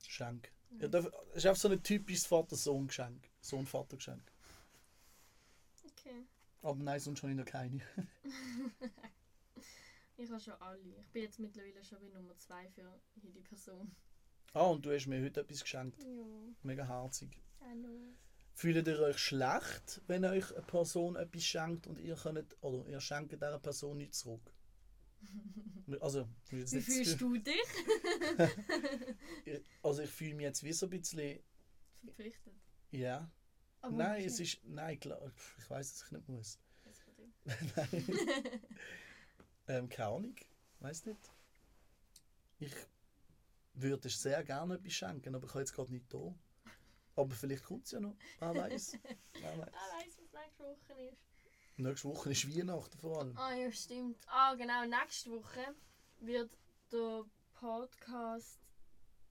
schenke. 0.05 0.51
Ihr 0.81 0.89
dürft, 0.89 1.11
es 1.31 1.37
ist 1.37 1.45
einfach 1.45 1.61
so 1.61 1.69
ein 1.69 1.81
typisches 1.81 2.25
Vater-Sohn-Geschenk. 2.25 3.29
Sohn-Vater-Geschenk. 3.39 4.33
Okay. 5.91 6.25
Aber 6.61 6.83
nein, 6.83 6.99
sonst 6.99 7.23
habe 7.23 7.31
ich 7.31 7.37
noch 7.37 7.45
keine. 7.45 7.79
Ich 10.17 10.29
habe 10.31 10.39
schon 10.39 10.53
alle. 10.55 10.95
Ich 10.99 11.07
bin 11.11 11.23
jetzt 11.23 11.39
mittlerweile 11.39 11.83
schon 11.83 11.99
bei 11.99 12.07
Nummer 12.09 12.35
2 12.35 12.69
für 12.69 12.99
jede 13.21 13.39
Person. 13.41 13.95
Ah, 14.53 14.63
und 14.65 14.83
du 14.85 14.91
hast 14.91 15.05
mir 15.07 15.23
heute 15.23 15.41
etwas 15.41 15.61
geschenkt. 15.61 16.01
Ja, 16.03 16.25
Mega 16.63 16.87
herzig. 16.87 17.39
hallo. 17.61 18.15
Fühlt 18.53 18.87
ihr 18.87 18.99
euch 18.99 19.19
schlecht, 19.19 20.01
wenn 20.07 20.25
euch 20.25 20.51
eine 20.55 20.65
Person 20.65 21.15
etwas 21.15 21.43
schenkt 21.43 21.85
und 21.85 21.99
ihr 21.99 22.15
könnt, 22.15 22.57
oder 22.61 22.87
ihr 22.87 22.99
schenkt 22.99 23.31
dieser 23.33 23.59
Person 23.59 23.97
nichts 23.97 24.19
zurück? 24.19 24.53
Also, 26.01 26.27
jetzt 26.51 26.73
Wie 26.73 26.75
nicht 26.75 26.85
fühlst 26.85 27.21
du 27.21 27.37
dich? 27.37 27.55
Also 29.83 30.01
ich 30.01 30.09
fühle 30.09 30.35
mich 30.35 30.43
jetzt 30.43 30.63
wie 30.63 30.73
so 30.73 30.85
ein 30.87 30.89
bisschen, 30.89 31.39
Verpflichtet. 32.03 32.53
ja. 32.91 33.31
Aber 33.79 33.95
nein, 33.95 34.15
okay. 34.17 34.25
es 34.25 34.39
ist, 34.41 34.59
nein, 34.65 34.99
klar, 34.99 35.31
ich 35.59 35.69
weiß, 35.69 35.93
dass 35.93 36.03
ich 36.03 36.11
nicht 36.11 36.27
muss. 36.27 36.59
Nein. 37.75 38.05
Ähm, 39.67 39.89
keine 39.89 40.09
Ahnung, 40.09 40.35
weiß 40.79 41.05
nicht. 41.05 41.31
Ich 42.59 42.73
würde 43.73 44.09
sehr 44.09 44.43
gerne 44.43 44.75
etwas 44.75 44.93
schenken, 44.93 45.35
aber 45.35 45.45
ich 45.45 45.51
habe 45.51 45.59
jetzt 45.59 45.73
gerade 45.73 45.91
nicht 45.91 46.11
da. 46.13 46.33
Aber 47.15 47.33
vielleicht 47.35 47.63
kommt 47.63 47.85
es 47.85 47.91
ja 47.91 47.99
noch, 47.99 48.15
wer 48.39 48.55
weiß. 48.55 48.93
Wer 49.33 49.57
weiß. 49.57 49.71
Was 49.71 50.33
nächste 50.33 50.63
Woche 50.63 51.01
ist. 51.01 51.17
Nächste 51.77 52.09
Woche 52.09 52.31
ist 52.31 52.57
Weihnachten 52.57 52.97
vor 52.97 53.19
allem. 53.19 53.37
Ah, 53.37 53.53
ja, 53.53 53.71
stimmt. 53.71 54.17
Ah, 54.27 54.55
genau. 54.55 54.85
Nächste 54.85 55.31
Woche 55.31 55.75
wird 56.19 56.51
der 56.91 57.23
Podcast. 57.53 58.59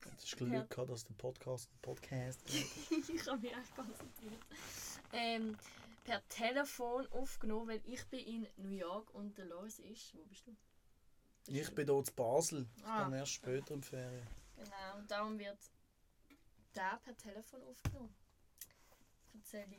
Das 0.01 0.25
ist 0.25 0.37
Glück 0.37 0.71
gehabt, 0.71 0.91
dass 0.91 1.05
der 1.05 1.15
Podcast 1.15 1.71
Podcast 1.83 2.41
ich 2.49 3.27
habe 3.27 3.41
mich 3.41 3.53
echt 3.53 3.75
konzentriert. 3.75 4.45
Ähm, 5.13 5.57
per 6.07 6.27
Telefon 6.29 7.07
aufgenommen, 7.09 7.69
weil 7.69 7.81
ich 7.85 8.05
bin 8.07 8.21
in 8.21 8.47
New 8.57 8.71
York 8.77 9.13
und 9.13 9.37
der 9.37 9.47
Loris 9.47 9.81
ist. 9.81 10.15
Wo 10.15 10.23
bist 10.25 10.47
du? 10.47 10.57
Ich 11.49 11.75
bin 11.75 11.87
hier 11.87 11.99
in 11.99 12.15
Basel. 12.15 12.67
Ich 12.77 12.85
Ah. 12.85 13.05
bin 13.05 13.15
erst 13.15 13.33
später 13.33 13.75
in 13.75 13.81
die 13.81 13.87
Ferien. 13.89 14.27
Genau, 14.57 14.97
und 14.99 15.11
darum 15.11 15.39
wird 15.39 15.59
der 16.75 17.01
per 17.03 17.17
Telefon 17.17 17.61
aufgenommen. 17.65 18.15
Erzähl 19.35 19.67
ich. 19.73 19.79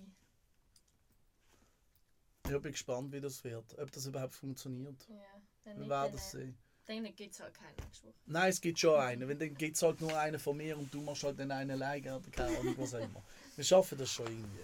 Ich 2.52 2.62
bin 2.62 2.72
gespannt, 2.72 3.12
wie 3.12 3.22
das 3.22 3.44
wird. 3.44 3.78
Ob 3.78 3.92
das 3.92 4.06
überhaupt 4.06 4.34
funktioniert. 4.36 5.06
Ja, 5.10 5.16
wenn 5.64 5.76
Wir 5.76 5.80
nicht, 5.82 5.90
werden 5.90 6.12
dann, 6.12 6.16
es 6.22 6.32
sehen. 6.32 6.58
dann 6.86 7.16
gibt 7.16 7.34
es 7.34 7.40
halt 7.42 7.54
keinen 7.54 7.76
nächste. 7.86 8.14
Nein, 8.26 8.50
es 8.50 8.62
gibt 8.62 8.80
schon 8.80 9.00
einen. 9.00 9.28
Wenn, 9.28 9.40
dann 9.40 9.54
gibt 9.56 9.76
es 9.76 9.82
halt 9.82 10.00
nur 10.02 10.18
einen 10.18 10.40
von 10.40 10.56
mir 10.56 10.78
und 10.78 10.94
du 10.94 11.02
machst 11.02 11.24
halt 11.24 11.40
den 11.40 11.52
einen 11.52 11.72
alleine 11.72 12.16
oder 12.18 12.30
keine 12.32 12.58
Ahnung, 12.58 12.76
was 12.78 12.94
auch 12.96 13.00
immer. 13.00 13.22
Wir 13.56 13.64
schaffen 13.66 13.98
das 13.98 14.10
schon 14.12 14.28
irgendwie. 14.28 14.64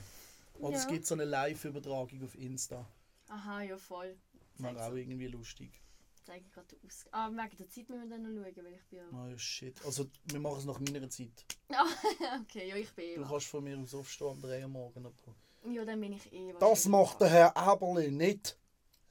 Oder 0.64 0.78
es 0.78 0.84
Ja. 0.86 0.90
gibt 0.92 1.06
so 1.06 1.16
eine 1.16 1.26
Live-Übertragung 1.26 2.24
auf 2.24 2.36
Insta. 2.36 2.88
Aha, 3.28 3.62
ja 3.64 3.78
voll. 3.78 4.16
Wäre 4.58 4.76
Zeig's- 4.76 4.82
auch 4.82 4.94
irgendwie 4.96 5.28
lustig. 5.28 5.82
zeige 6.26 6.46
ich 6.46 6.52
gerade 6.54 6.68
den 6.68 6.80
Aus. 6.88 7.06
Ah, 7.12 7.30
wegen 7.30 7.58
der 7.58 7.70
Zeit 7.70 7.90
müssen 7.90 8.10
wir 8.10 8.18
dann 8.18 8.34
noch 8.34 8.44
schauen, 8.44 8.66
weil 8.66 8.74
ich 8.76 8.84
bin 8.86 9.00
ja. 9.00 9.06
Oh 9.12 9.38
shit. 9.38 9.84
Also, 9.86 10.10
wir 10.26 10.40
machen 10.40 10.60
es 10.60 10.66
nach 10.66 10.80
meiner 10.80 11.10
Zeit. 11.10 11.46
Ah, 11.70 11.84
okay, 12.42 12.70
ja, 12.70 12.76
ich 12.78 12.90
bin 12.94 13.06
eh 13.06 13.16
Du 13.16 13.22
wach. 13.24 13.30
kannst 13.32 13.48
von 13.48 13.64
mir 13.64 13.78
aus 13.78 13.94
aufstehen 13.94 14.28
am 14.30 14.42
3 14.42 14.62
Uhr 14.62 14.68
morgen. 14.70 15.06
Aber 15.06 15.36
Ja, 15.70 15.84
dann 15.84 16.00
bin 16.00 16.14
ich 16.14 16.32
eh 16.32 16.54
das 16.60 16.86
macht 16.88 17.20
der. 17.20 17.30
Herr 17.30 17.54
Eberli 17.58 18.10
nicht. 18.12 18.58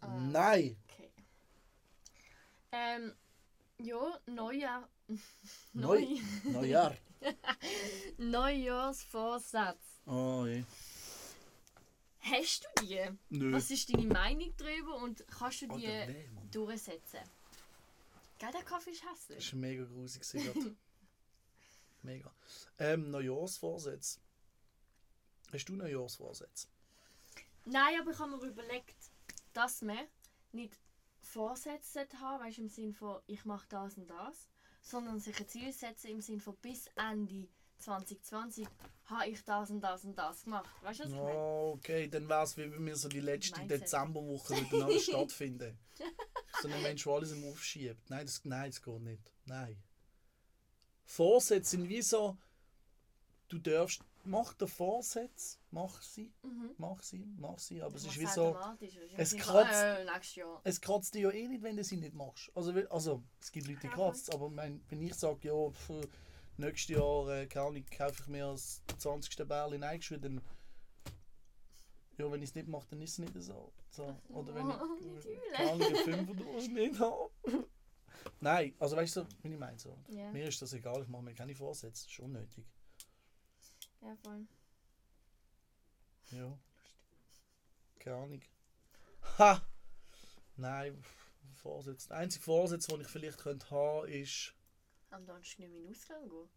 Ah. 0.00 0.06
Nein. 0.20 0.76
Okay. 0.90 1.10
Ähm, 2.72 3.12
ja, 3.78 4.18
Neujahr. 4.26 4.88
Neu. 5.74 6.06
Neujahr. 6.44 6.96
Neujahrsvorsatz. 8.16 10.00
Oh 10.06 10.46
je. 10.46 10.64
Hast 12.22 12.64
du 12.76 12.84
die? 12.86 13.00
Nö. 13.30 13.52
Was 13.52 13.70
ist 13.70 13.92
deine 13.92 14.06
Meinung 14.06 14.52
darüber 14.56 14.96
und 14.96 15.24
kannst 15.26 15.62
du 15.62 15.66
die 15.68 15.86
Mann. 15.88 16.50
durchsetzen? 16.50 17.20
Gell, 18.38 18.52
der 18.52 18.62
Kaffee 18.62 18.90
ist 18.90 19.02
Das 19.04 19.10
hässlich. 19.28 19.52
war 19.52 19.58
mega 19.60 19.84
grusig. 19.84 20.22
gerade. 20.32 20.76
mega. 22.02 22.32
Ähm, 22.78 23.10
Neujahrsvorsätze. 23.10 24.20
Hast 25.52 25.64
du 25.68 25.74
Neujahrsvorsätze? 25.76 26.68
Nein, 27.64 28.00
aber 28.00 28.10
ich 28.12 28.18
habe 28.18 28.36
mir 28.36 28.44
überlegt, 28.46 28.96
dass 29.52 29.82
man 29.82 29.98
nicht 30.52 30.78
Vorsätze 31.20 32.06
haben, 32.20 32.44
weißt 32.44 32.58
du, 32.58 32.62
im 32.62 32.68
Sinne 32.68 32.94
von 32.94 33.20
ich 33.26 33.44
mache 33.44 33.66
das 33.68 33.96
und 33.96 34.08
das, 34.08 34.48
sondern 34.80 35.20
sich 35.20 35.38
ein 35.38 35.48
Ziel 35.48 35.72
setzen 35.72 36.08
im 36.08 36.20
Sinne 36.20 36.40
von 36.40 36.56
bis 36.56 36.88
Ende 36.96 37.48
2020 37.82 38.66
habe 39.06 39.26
ich 39.28 39.44
das 39.44 39.70
und 39.70 39.80
das 39.80 40.04
und 40.04 40.16
das 40.16 40.44
gemacht. 40.44 40.68
Weißt 40.82 41.00
du, 41.00 41.04
was 41.04 41.10
ich 41.12 41.16
meine? 41.16 41.38
Oh, 41.38 41.72
okay, 41.76 42.08
dann 42.08 42.28
wäre 42.28 42.44
es 42.44 42.56
wie 42.56 42.66
bei 42.66 42.78
mir 42.78 42.96
so 42.96 43.08
die 43.08 43.20
letzte. 43.20 43.66
Dezemberwoche, 43.66 44.54
alles 44.82 45.04
stattfinden. 45.06 45.78
So 46.60 46.68
ein 46.68 46.82
Mensch, 46.82 47.04
der 47.04 47.12
alles 47.12 47.32
immer 47.32 47.48
aufschiebt. 47.48 48.08
Nein 48.10 48.24
das, 48.26 48.44
nein, 48.44 48.70
das 48.70 48.82
geht 48.82 49.00
nicht. 49.00 49.32
Nein. 49.46 49.76
Vorsätze 51.04 51.70
sind 51.72 51.88
wie 51.88 52.02
so, 52.02 52.36
du 53.48 53.58
darfst, 53.58 54.00
mach 54.24 54.54
den 54.54 54.68
Vorsatz, 54.68 55.58
mach 55.70 56.00
sie, 56.00 56.32
Mhm. 56.42 56.70
mach 56.78 57.02
sie, 57.02 57.26
mach 57.36 57.58
sie, 57.58 57.82
aber 57.82 57.96
es 57.96 58.04
Ich 58.04 58.10
ist 58.12 58.20
wie 58.20 58.26
so, 58.26 58.56
im 58.80 59.18
es 59.18 59.34
kratzt- 59.34 59.82
Äh, 59.82 60.60
es 60.64 60.80
kratzt 60.80 61.14
dich 61.14 61.22
ja 61.22 61.30
eh 61.30 61.48
nicht, 61.48 61.62
wenn 61.62 61.76
du 61.76 61.84
sie 61.84 61.96
nicht 61.96 62.14
machst. 62.14 62.50
Also, 62.54 62.72
also 62.88 63.22
es 63.40 63.50
gibt 63.52 63.66
Leute, 63.66 63.80
die 63.80 63.86
Ja, 63.88 63.92
kratzt, 63.94 64.32
aber 64.32 64.48
mein, 64.48 64.80
wenn 64.88 65.02
ich 65.02 65.14
sage, 65.14 65.48
ja, 65.48 65.70
pf, 65.70 66.08
nächstes 66.56 66.96
Jahr 66.96 67.28
äh, 67.28 67.46
keine 67.46 67.66
Ahnung, 67.66 67.84
kaufe 67.96 68.22
ich 68.22 68.28
mir 68.28 68.46
das 68.46 68.82
20. 68.98 69.46
Bärli 69.46 69.82
eingeschrieben, 69.82 70.36
dann 70.36 70.42
ja, 72.18 72.30
wenn 72.30 72.42
ich 72.42 72.50
es 72.50 72.54
nicht 72.54 72.68
mache, 72.68 72.86
dann 72.90 73.00
ist 73.00 73.12
es 73.12 73.18
nicht 73.18 73.32
so. 73.42 73.72
so. 73.90 74.16
Oder 74.28 74.54
wenn 74.54 74.68
ich 74.68 74.76
keine 75.52 75.70
Ahnung, 75.70 75.86
einen 75.86 75.96
Fünfer 75.96 76.30
oder 76.30 76.54
was 76.54 76.68
nicht 76.68 77.00
habe. 77.00 77.30
Nein, 78.40 78.74
also 78.78 78.96
weißt 78.96 79.16
du, 79.16 79.26
wie 79.42 79.52
ich 79.52 79.58
meine 79.58 79.78
so. 79.78 79.96
Ja. 80.08 80.30
Mir 80.30 80.46
ist 80.46 80.60
das 80.62 80.72
egal, 80.72 81.02
ich 81.02 81.08
mache 81.08 81.22
mir 81.22 81.34
keine 81.34 81.54
Vorsätze, 81.54 82.04
das 82.04 82.12
ist 82.12 82.20
unnötig. 82.20 82.64
Ja, 84.00 84.16
voll. 84.16 84.46
Ja. 86.30 86.58
Keine 87.98 88.16
Ahnung. 88.16 88.40
Ha! 89.38 89.66
Nein, 90.56 91.02
Vorsatz. 91.62 92.08
Der 92.08 92.18
einzige 92.18 92.44
Vorsatz, 92.44 92.86
den 92.86 93.00
ich 93.00 93.08
vielleicht 93.08 93.38
könnte 93.38 93.70
haben 93.70 94.08
ist, 94.08 94.54
Am 95.12 95.26
Donnerstag 95.26 95.58
nicht 95.60 95.70
mehr 95.70 95.78
in 95.80 95.84
den 95.86 95.90
Ausgang 95.90 96.28
gehen. 96.28 96.48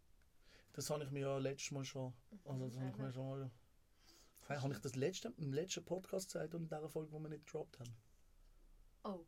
das 0.74 0.90
habe 0.90 1.04
ich 1.04 1.12
mir 1.12 1.20
ja 1.22 1.38
letztes 1.38 1.72
Mal 1.72 1.84
schon, 1.86 2.14
also 2.46 2.68
das 2.68 2.78
habe 2.78 2.90
ich 2.90 2.98
mir 2.98 3.12
schon 3.14 3.28
mal, 3.30 3.52
Vielleicht 4.42 4.62
habe 4.64 4.74
ich 4.74 4.80
das 4.80 4.96
letzte, 4.96 5.34
im 5.38 5.54
letzten 5.54 5.84
Podcast 5.84 6.28
gesagt 6.32 6.54
und 6.54 6.64
in 6.64 6.70
der 6.70 6.88
Folge, 6.88 7.12
wo 7.12 7.20
wir 7.20 7.30
nicht 7.30 7.46
gedroppt 7.48 7.80
haben. 7.80 7.96
Oh. 9.04 9.26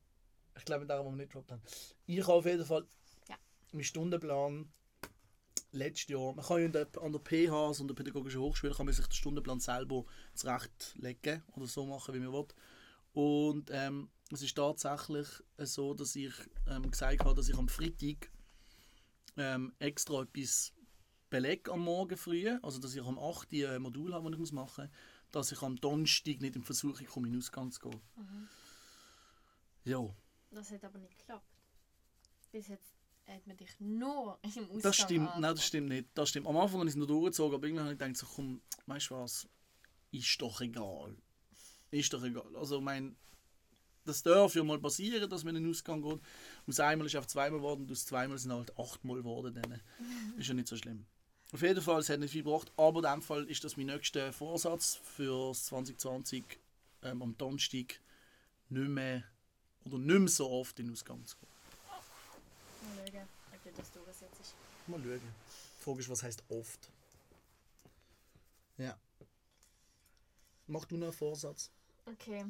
Ich 0.58 0.66
glaube, 0.66 0.86
darum 0.86 1.08
haben 1.08 1.14
wir 1.14 1.24
nicht 1.24 1.32
gedroppt 1.32 1.52
haben. 1.52 1.62
Ich 2.06 2.22
habe 2.22 2.34
auf 2.34 2.46
jeden 2.46 2.66
Fall 2.66 2.86
Ja. 3.28 3.36
meinen 3.72 3.84
Stundenplan 3.84 4.72
letztes 5.72 6.08
Jahr. 6.10 6.34
Man 6.34 6.46
kann 6.46 6.60
ja 6.60 6.66
in 6.66 6.72
der, 6.72 6.88
an 7.02 7.12
der 7.12 7.20
PH, 7.22 7.68
also 7.68 7.84
an 7.84 7.88
der 7.88 7.96
Pädagogischen 7.96 8.42
Hochschule, 8.42 8.74
kann 8.74 8.86
man 8.86 8.94
sich 8.96 9.06
den 9.08 9.14
Stundenplan 9.14 9.60
selber 9.60 10.06
zurechtlegen 10.36 11.44
oder 11.54 11.66
so 11.68 11.86
machen, 11.86 12.14
wie 12.14 12.20
man 12.20 12.34
will. 12.34 12.48
Und 13.14 13.70
ähm, 13.74 14.10
es 14.32 14.44
ist 14.44 14.56
tatsächlich 14.56 15.28
so, 15.58 15.94
dass 15.96 16.16
ich 16.16 16.34
ähm, 16.68 16.90
gesagt 16.92 17.24
habe, 17.26 17.34
dass 17.34 17.50
ich 17.50 17.58
am 17.58 17.68
Freitag 17.68 18.32
ähm, 19.38 19.74
extra 19.80 20.24
etwas 20.24 20.74
belege 21.30 21.72
am 21.72 21.82
Morgen 21.82 22.18
früh, 22.18 22.50
also 22.62 22.80
dass 22.80 22.96
ich 22.96 23.04
am 23.04 23.20
8. 23.20 23.52
Uhr 23.54 23.70
ein 23.70 23.82
Modul 23.82 24.14
habe, 24.14 24.32
das 24.32 24.40
ich 24.40 24.52
machen 24.52 24.86
muss, 24.86 24.92
dass 25.32 25.52
ich 25.52 25.62
am 25.62 25.76
Donnerstag 25.76 26.40
nicht 26.40 26.56
in 26.56 26.64
Versuchung 26.64 27.06
komme, 27.06 27.28
in 27.28 27.34
den 27.34 27.40
Ausgang 27.40 27.72
zu 27.72 27.82
gehen. 27.82 28.02
Ja, 29.84 30.06
Das 30.52 30.72
hat 30.72 30.84
aber 30.84 31.00
nicht 31.00 31.18
geklappt. 31.18 31.46
Bis 32.52 32.68
jetzt 32.68 32.94
hat 33.28 33.46
man 33.46 33.58
dich 33.58 33.78
nur 33.80 34.40
im 34.42 34.64
Ausgang 34.64 34.82
das 34.82 34.96
stimmt, 34.96 35.30
nein, 35.40 35.56
das 35.56 35.66
stimmt 35.66 35.90
nicht. 35.90 36.08
Das 36.14 36.30
stimmt. 36.30 36.48
Am 36.48 36.58
Anfang 36.58 36.80
habe 36.80 36.90
ich 36.90 36.96
es 36.96 37.00
noch 37.00 37.08
durchgezogen, 37.08 37.56
aber 37.56 37.66
irgendwann 37.66 37.86
habe 37.86 37.94
ich 37.94 38.00
gedacht, 38.00 38.18
so, 38.18 38.28
komm, 38.34 38.62
weißt 38.86 39.10
du 39.10 39.16
was, 39.16 39.48
ist 40.12 40.42
doch 40.42 40.62
egal. 40.62 41.16
Ist 41.92 42.14
doch 42.14 42.24
egal. 42.24 42.56
Also, 42.56 42.78
ich 42.78 42.84
meine, 42.84 43.16
das 44.08 44.24
darf 44.24 44.56
ja 44.56 44.64
mal 44.64 44.80
passieren, 44.80 45.30
dass 45.30 45.44
man 45.44 45.56
in 45.56 45.64
den 45.64 45.72
Ausgang 45.72 46.02
geht. 46.02 46.20
Aus 46.68 46.80
einmal 46.80 47.08
ist 47.08 47.16
auf 47.16 47.28
zweimal 47.28 47.60
geworden, 47.60 47.82
und 47.82 47.92
aus 47.92 48.06
zweimal 48.06 48.38
sind 48.38 48.54
halt 48.54 48.78
achtmal 48.78 49.18
geworden. 49.18 49.54
Dann. 49.54 49.82
Ist 50.38 50.48
ja 50.48 50.54
nicht 50.54 50.68
so 50.68 50.78
schlimm. 50.78 51.06
Auf 51.54 51.62
jeden 51.62 51.82
Fall, 51.82 52.00
es 52.00 52.10
hat 52.10 52.20
nicht 52.20 52.32
viel 52.32 52.44
gebracht, 52.44 52.72
aber 52.76 53.00
in 53.00 53.12
dem 53.12 53.22
Fall 53.22 53.46
ist 53.46 53.64
das 53.64 53.78
mein 53.78 53.86
nächster 53.86 54.34
Vorsatz 54.34 55.00
für 55.04 55.54
2020 55.54 56.44
ähm, 57.04 57.22
am 57.22 57.38
Donnerstag 57.38 58.00
nicht 58.70 58.90
mehr 58.90 59.24
oder 59.86 59.98
nicht 59.98 60.20
mehr 60.20 60.28
so 60.28 60.50
oft 60.50 60.78
in 60.80 60.88
den 60.88 60.94
Ausgang 60.94 61.26
zu 61.26 61.38
gehen. 61.38 61.48
Mal 62.96 63.12
schauen, 63.12 63.28
ob 63.54 63.64
du 63.64 63.70
das 63.78 63.92
durchsetzt. 63.92 64.56
Mal 64.88 65.00
schauen. 65.02 65.22
Die 65.22 65.84
Frage 65.84 66.00
ist, 66.00 66.10
was 66.10 66.24
heißt 66.24 66.44
oft? 66.50 66.92
Ja. 68.78 68.98
Mach 70.68 70.84
du 70.84 70.98
noch 70.98 71.08
einen 71.08 71.14
Vorsatz? 71.14 71.72
Okay. 72.06 72.46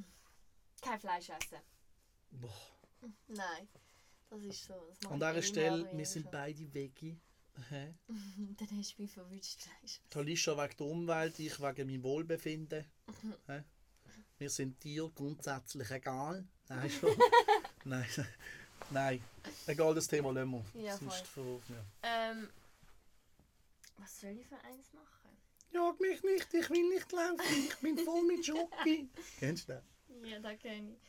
Kein 0.81 0.99
Fleisch 0.99 1.29
essen. 1.29 1.59
Boah. 2.31 2.51
Nein. 3.27 3.67
Das 4.29 4.41
ist 4.43 4.65
so. 4.65 4.73
Das 5.01 5.11
An 5.11 5.13
ich 5.13 5.19
dieser 5.19 5.31
immer, 5.33 5.41
Stelle, 5.43 5.97
wir 5.97 6.05
sind 6.05 6.23
schon. 6.23 6.31
beide 6.31 6.73
Veggie. 6.73 7.19
Hä? 7.69 7.93
Dann 8.57 8.77
hast 8.77 8.97
du 8.97 9.01
mich 9.01 9.11
verwünscht 9.11 9.61
Fleisch. 9.61 9.99
Talisha 10.09 10.55
wegen 10.57 10.77
der 10.77 10.85
Umwelt, 10.87 11.39
ich 11.39 11.59
wegen 11.59 11.87
meinem 11.87 12.03
Wohlbefinden. 12.03 12.85
Hä? 13.47 13.63
Wir 14.37 14.49
sind 14.49 14.83
dir 14.83 15.09
grundsätzlich 15.15 15.89
egal. 15.89 16.45
Nein, 16.69 16.89
schon. 16.89 17.15
Nein. 17.85 18.05
Nein. 18.91 19.23
Egal, 19.65 19.95
das 19.95 20.07
Thema 20.07 20.31
lassen 20.31 20.51
wir. 20.51 20.83
Ja, 20.83 20.95
Sonst 20.97 21.25
voll. 21.27 21.43
verrufen 21.43 21.75
wir. 21.75 21.85
Ähm. 22.03 22.49
Was 23.97 24.19
soll 24.21 24.37
ich 24.37 24.45
für 24.45 24.59
eins 24.63 24.93
machen? 24.93 25.07
Jag 25.71 25.99
mich 25.99 26.23
nicht, 26.23 26.53
ich 26.53 26.69
will 26.69 26.87
nicht 26.89 27.11
laufen, 27.11 27.67
ich 27.67 27.75
bin 27.77 27.97
voll 27.97 28.23
mit 28.23 28.45
Schoki. 28.45 29.09
Kennst 29.39 29.67
du 29.67 29.73
das? 29.73 29.83
Ja, 30.23 30.39
da 30.39 30.55
kenne 30.55 30.93
ich. 30.93 30.99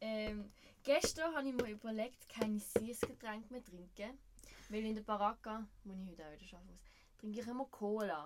Ähm, 0.00 0.52
gestern 0.82 1.34
habe 1.34 1.48
ich 1.48 1.54
mir 1.54 1.70
überlegt, 1.70 2.28
keine 2.28 2.58
Süßgetränke 2.60 3.52
mehr 3.52 3.64
trinken. 3.64 4.18
Weil 4.68 4.84
in 4.84 4.94
der 4.96 5.02
Baraka, 5.02 5.66
wo 5.84 5.92
ich 5.92 5.98
heute 6.10 6.26
auch 6.26 6.32
wieder 6.32 6.46
arbeiten 6.46 6.66
muss, 6.70 6.80
trinke 7.18 7.40
ich 7.40 7.46
immer 7.46 7.64
Cola. 7.66 8.24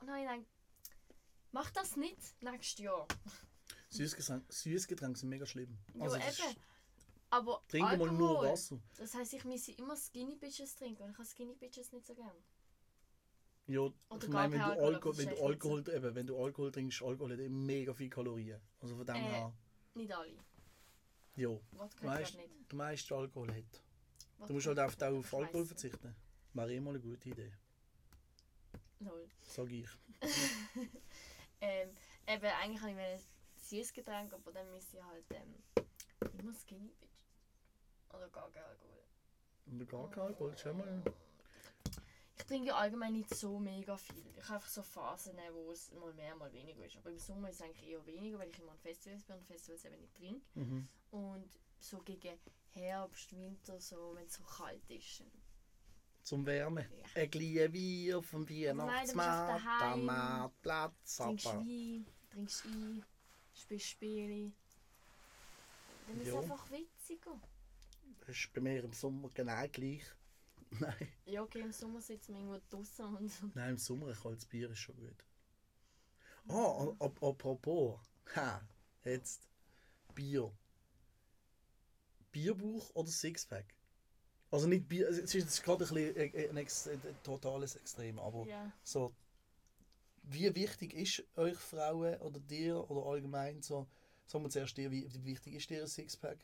Und 0.00 0.06
dann 0.06 0.10
habe 0.16 0.20
ich 0.24 0.28
gedacht, 0.30 0.46
mach 1.52 1.70
das 1.72 1.96
nicht 1.96 2.18
nächstes 2.42 2.78
Jahr. 2.84 3.06
Süßgetränke, 3.90 4.52
Süßgetränke 4.52 5.18
sind 5.18 5.28
mega 5.30 5.46
schlimm. 5.46 5.76
Ja, 5.94 6.02
Also, 6.04 6.16
ist- 6.16 6.38
eben. 6.40 6.56
Aber 7.30 7.62
Trink 7.68 7.84
mal 7.84 7.96
nur 7.98 8.30
Alkohol, 8.30 8.48
Wasser. 8.52 8.78
Das 8.96 9.12
heisst, 9.14 9.34
ich 9.34 9.44
müsse 9.44 9.72
immer 9.72 9.96
Skinny 9.96 10.36
Bitches 10.36 10.74
trinken 10.76 11.02
und 11.02 11.10
ich 11.10 11.18
habe 11.18 11.28
Skinny 11.28 11.54
Bitches 11.54 11.92
nicht 11.92 12.06
so 12.06 12.14
gern. 12.14 12.32
Ja, 13.68 13.80
Oder 13.80 13.94
ich 14.22 14.28
meine, 14.28 14.52
wenn 14.54 14.60
du 14.60 14.82
Alkohol, 14.86 15.18
wenn 15.18 15.28
du 15.28 15.44
Alkohol, 15.44 15.88
eben, 15.94 16.14
wenn 16.14 16.26
du 16.26 16.42
Alkohol 16.42 16.72
trinkst, 16.72 17.02
Alkohol 17.02 17.32
hat 17.32 17.38
eben 17.40 17.66
mega 17.66 17.92
viele 17.92 18.08
Kalorien. 18.10 18.60
Also 18.80 18.96
von 18.96 19.04
dem 19.04 19.16
Äh, 19.16 19.18
her, 19.20 19.52
Nicht 19.94 20.12
alle. 20.12 20.32
ja, 21.36 21.48
Wodka 21.72 22.00
gerade 22.00 22.22
nicht. 22.22 22.70
der 22.72 22.76
meiste 22.76 23.14
Alkohol 23.14 23.48
hat. 23.54 23.82
Du 24.46 24.54
musst 24.54 24.66
halt 24.68 24.78
auf, 24.78 25.00
auf. 25.02 25.34
Alkohol 25.34 25.66
verzichten. 25.66 26.14
Wäre 26.54 26.72
immer 26.74 26.90
eine 26.90 27.00
gute 27.00 27.28
Idee, 27.28 27.52
Lol. 29.00 29.28
sag 29.42 29.70
ich. 29.70 29.88
Ähm, 31.60 31.88
eben, 32.28 32.44
eigentlich 32.44 32.80
habe 32.80 32.92
ich 32.92 32.98
ein 32.98 33.20
süßes 33.56 33.92
Getränk, 33.92 34.32
aber 34.32 34.52
dann 34.52 34.70
müsste 34.70 34.96
ich 34.96 35.02
halt 35.02 35.24
ähm, 35.32 35.54
immer 36.38 36.54
Skinny 36.54 36.92
Bitch. 37.00 37.10
Oder 38.14 38.28
gar 38.28 38.48
kein 38.52 38.62
Alkohol. 38.62 39.02
Und 39.66 39.88
gar 39.88 40.08
kein 40.08 40.22
Alkohol, 40.22 40.54
schau 40.56 40.72
mal. 40.74 41.02
Ich 42.48 42.54
trinke 42.54 42.74
allgemein 42.74 43.12
nicht 43.12 43.28
so 43.34 43.58
mega 43.58 43.94
viel. 43.98 44.24
Ich 44.34 44.44
habe 44.44 44.54
einfach 44.54 44.70
so 44.70 44.82
Phasen, 44.82 45.36
wo 45.52 45.70
es 45.70 45.92
mal 45.92 46.14
mehr, 46.14 46.34
mal 46.34 46.50
weniger 46.50 46.82
ist. 46.82 46.96
Aber 46.96 47.10
im 47.10 47.18
Sommer 47.18 47.50
ist 47.50 47.56
es 47.56 47.60
eigentlich 47.60 47.86
eher 47.90 48.06
weniger, 48.06 48.38
weil 48.38 48.48
ich 48.48 48.58
immer 48.58 48.72
an 48.72 48.78
Festivals 48.78 49.22
bin 49.24 49.36
und 49.36 49.44
Festivals 49.44 49.84
eben 49.84 50.00
nicht 50.00 50.14
trinke. 50.14 50.46
Mhm. 50.54 50.88
Und 51.10 51.50
so 51.78 51.98
gegen 51.98 52.38
Herbst, 52.70 53.36
Winter, 53.36 53.78
so, 53.78 54.14
wenn 54.14 54.24
es 54.24 54.32
so 54.32 54.44
kalt 54.44 54.80
ist. 54.88 55.24
Zum 56.22 56.46
Wärmen. 56.46 56.86
Ja. 56.90 57.22
Ein 57.22 57.30
Glas 57.30 57.70
Bier 57.70 58.22
vom 58.22 58.46
bist 58.46 58.64
Weihnachtsmarkt, 58.64 59.66
am 59.82 60.04
Marktplatz, 60.06 61.16
Trinkst. 61.16 61.46
Wein, 61.48 62.06
trinkst 62.30 62.64
Wein, 62.64 63.04
spielst 63.52 63.86
Spiele. 63.88 64.52
Dann 66.06 66.18
ist 66.22 66.28
es 66.28 66.34
einfach 66.34 66.70
witziger. 66.70 67.38
Das 68.20 68.30
ist 68.30 68.50
bei 68.54 68.62
mir 68.62 68.82
im 68.84 68.94
Sommer 68.94 69.28
genau 69.34 69.68
gleich. 69.70 70.02
Nein. 70.70 71.08
Ja, 71.26 71.42
okay, 71.42 71.60
im 71.60 71.72
Sommer 71.72 72.00
sitzen 72.00 72.34
wir 72.34 72.40
irgendwo 72.40 72.60
draußen 72.68 73.04
und 73.16 73.30
so. 73.30 73.46
Nein, 73.54 73.70
im 73.70 73.78
Sommer 73.78 74.08
ein 74.08 74.14
kaltes 74.14 74.46
Bier 74.46 74.70
ist 74.70 74.78
schon 74.78 74.96
gut. 74.96 75.24
Ah, 76.48 76.94
ap 77.00 77.22
apropos. 77.22 77.98
Ha, 78.34 78.60
jetzt. 79.04 79.48
Bier. 80.14 80.52
Bierbuch 82.32 82.90
oder 82.94 83.08
Sixpack? 83.10 83.74
Also 84.50 84.66
nicht 84.66 84.88
Bier, 84.88 85.08
es 85.08 85.34
ist 85.34 85.62
gerade 85.62 85.84
ein, 85.84 85.94
bisschen 85.94 86.16
ein, 86.16 86.50
ein, 86.50 86.56
ex- 86.56 86.88
ein 86.88 87.00
totales 87.22 87.76
Extrem, 87.76 88.18
aber 88.18 88.46
Ja. 88.46 88.72
so. 88.82 89.14
Wie 90.22 90.54
wichtig 90.54 90.92
ist 90.94 91.24
euch 91.36 91.56
Frauen 91.56 92.20
oder 92.20 92.38
dir 92.40 92.90
oder 92.90 93.06
allgemein 93.06 93.62
so, 93.62 93.86
sagen 94.26 94.44
wir 94.44 94.50
zuerst 94.50 94.76
dir, 94.76 94.90
wie, 94.90 95.12
wie 95.14 95.24
wichtig 95.24 95.54
ist 95.54 95.70
dir 95.70 95.80
ein 95.82 95.88
Sixpack? 95.88 96.38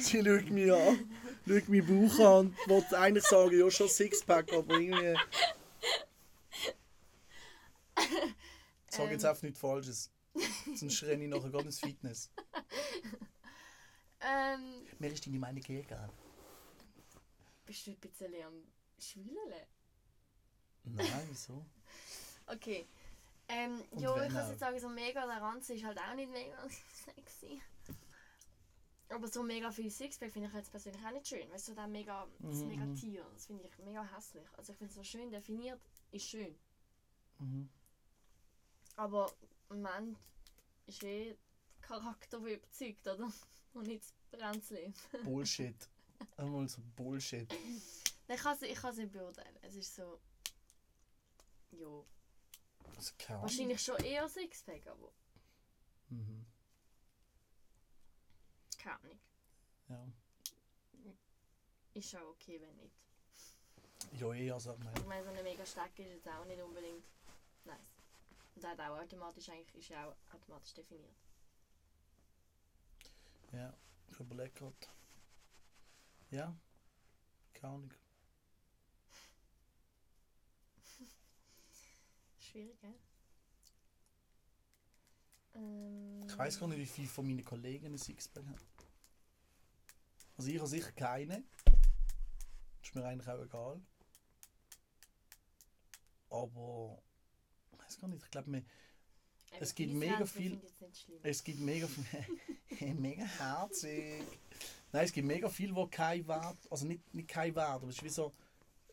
Sie 0.00 0.22
schaut 0.24 0.50
mich 0.50 0.72
an, 0.72 1.10
schaut 1.46 1.68
meinen 1.68 1.86
Bauch 2.08 2.18
an 2.20 2.46
und 2.48 2.68
wollte 2.68 2.98
eigentlich 2.98 3.24
sagen, 3.24 3.58
ja 3.58 3.70
schon 3.70 3.88
Sixpack, 3.88 4.52
aber 4.52 4.78
irgendwie... 4.78 5.16
Ich 8.88 8.96
sage 8.96 9.12
jetzt 9.12 9.24
Ähm. 9.24 9.30
einfach 9.30 9.42
nichts 9.42 9.60
Falsches. 9.60 10.10
Sonst 10.74 11.02
renne 11.02 11.24
ich 11.24 11.30
nachher 11.30 11.50
gerade 11.50 11.64
ins 11.66 11.80
Fitness. 11.80 12.30
Ähm, 14.20 14.86
Mir 14.98 15.12
ist 15.12 15.26
deine 15.26 15.38
Meinung 15.38 15.62
egal. 15.66 16.08
bist 17.66 17.86
du 17.86 17.90
ein 17.90 17.96
bisschen 17.96 18.32
am 18.46 18.62
Schwüllen? 18.98 19.66
Nein, 20.84 21.26
wieso? 21.28 21.64
Okay. 22.46 22.86
Ähm, 23.48 23.82
Und 23.90 24.00
ja, 24.00 24.14
wenn 24.16 24.28
ich 24.28 24.32
kann 24.34 24.44
auch? 24.44 24.50
jetzt 24.50 24.60
sagen, 24.60 24.78
so 24.80 24.88
mega 24.88 25.26
der 25.26 25.40
Ranzen 25.42 25.76
ist 25.76 25.84
halt 25.84 25.98
auch 25.98 26.14
nicht 26.14 26.30
mega 26.30 26.56
sexy. 27.04 27.60
Aber 29.12 29.28
so 29.28 29.42
mega 29.42 29.70
viel 29.70 29.90
Sixpack 29.90 30.32
finde 30.32 30.48
ich 30.48 30.54
jetzt 30.54 30.70
persönlich 30.70 31.04
auch 31.04 31.12
nicht 31.12 31.28
schön. 31.28 31.50
Weißt 31.50 31.68
du, 31.68 31.74
so 31.74 31.86
mega, 31.86 32.26
das 32.38 32.60
Mhm, 32.60 32.68
mega 32.68 32.84
mhm. 32.86 32.94
Tier, 32.94 33.26
das 33.34 33.46
finde 33.46 33.64
ich 33.66 33.78
mega 33.78 34.02
hässlich. 34.16 34.48
Also 34.56 34.72
ich 34.72 34.78
finde 34.78 34.90
es 34.90 34.94
so 34.96 35.04
schön 35.04 35.30
definiert, 35.30 35.80
ist 36.12 36.26
schön. 36.28 36.54
Mhm. 37.38 37.68
Aber 38.96 39.32
ein 39.68 39.82
Mann 39.82 40.16
ist 40.86 41.02
eh 41.02 41.36
Charakter, 41.80 42.40
der 42.40 42.56
überzeugt, 42.56 43.06
oder? 43.06 43.32
Und 43.74 43.86
nicht 43.86 44.02
das 44.04 44.12
Brenzli. 44.30 44.92
Bullshit. 45.24 45.88
Einmal 46.36 46.68
so 46.68 46.80
Bullshit. 46.96 47.52
Ich 48.28 48.36
kann 48.40 48.54
es 48.54 48.62
ich 48.62 48.76
kann's 48.76 48.98
nicht 48.98 49.12
beurteilen. 49.12 49.56
Es 49.62 49.74
ist 49.74 49.94
so. 49.94 50.20
Ja. 51.72 52.04
Also. 52.96 53.12
Wahrscheinlich 53.28 53.80
schon 53.80 53.96
eher 53.96 54.28
Sixpack, 54.28 54.86
aber 54.86 55.12
Mhm. 56.08 56.44
Keine 58.82 58.96
Ahnung. 58.98 59.18
Ja. 59.88 60.06
Ist 61.94 62.16
auch 62.16 62.30
okay, 62.30 62.60
wenn 62.60 62.76
nicht. 62.76 62.94
Ja, 64.20 64.32
eh, 64.32 64.50
also, 64.50 64.72
ich 64.72 64.78
meine, 64.78 64.98
Ich 64.98 65.06
meine, 65.06 65.24
so 65.24 65.30
eine 65.30 65.42
mega 65.42 65.64
Stecke 65.64 66.02
ist 66.02 66.14
jetzt 66.14 66.28
auch 66.28 66.44
nicht 66.44 66.60
unbedingt 66.60 67.04
nice. 67.64 67.78
Und 68.54 68.64
hat 68.66 68.80
auch 68.80 68.98
automatisch 68.98 69.48
eigentlich 69.48 69.74
ist 69.76 69.88
ja 69.90 70.08
auch 70.08 70.16
automatisch 70.34 70.74
definiert. 70.74 71.14
ja, 73.52 73.72
ich 74.10 74.18
überlege 74.20 74.50
gerade. 74.50 74.76
Ja, 76.30 76.56
keine 77.54 77.74
Ahnung. 77.74 77.94
Schwierig, 82.40 82.80
gell? 82.80 82.94
Ähm. 85.54 86.22
Ich 86.26 86.38
weiß 86.38 86.58
gar 86.58 86.66
nicht, 86.68 86.78
wie 86.78 86.86
viele 86.86 87.08
von 87.08 87.26
meinen 87.26 87.44
Kollegen 87.44 87.86
ein 87.86 87.98
Sixpack 87.98 88.44
haben. 88.46 88.71
Also 90.36 90.50
ich 90.50 90.58
habe 90.58 90.68
sicher 90.68 90.92
keine. 90.92 91.44
Ist 92.82 92.94
mir 92.94 93.04
eigentlich 93.04 93.28
auch 93.28 93.42
egal. 93.42 93.80
Aber 96.30 97.02
ich 97.72 97.78
weiß 97.78 97.98
gar 97.98 98.08
nicht. 98.08 98.22
Ich 98.24 98.30
glaube, 98.30 98.50
mir- 98.50 98.64
Es 99.60 99.74
gibt 99.74 99.92
mega 99.92 100.24
viel- 100.24 100.60
es 101.22 101.44
gibt 101.44 101.60
mega 101.60 101.86
viel. 101.86 102.94
mega 102.94 103.24
herzig. 103.24 104.24
Nein, 104.92 105.04
es 105.04 105.12
gibt 105.12 105.26
mega 105.26 105.48
viel, 105.48 105.74
wo 105.74 105.86
kein 105.86 106.26
Wert, 106.26 106.58
also 106.70 106.86
nicht, 106.86 107.14
nicht 107.14 107.28
kein 107.28 107.54
Wert, 107.54 107.68
aber 107.68 107.88
es 107.88 107.96
ist 107.96 108.02
wie 108.04 108.08
so. 108.08 108.32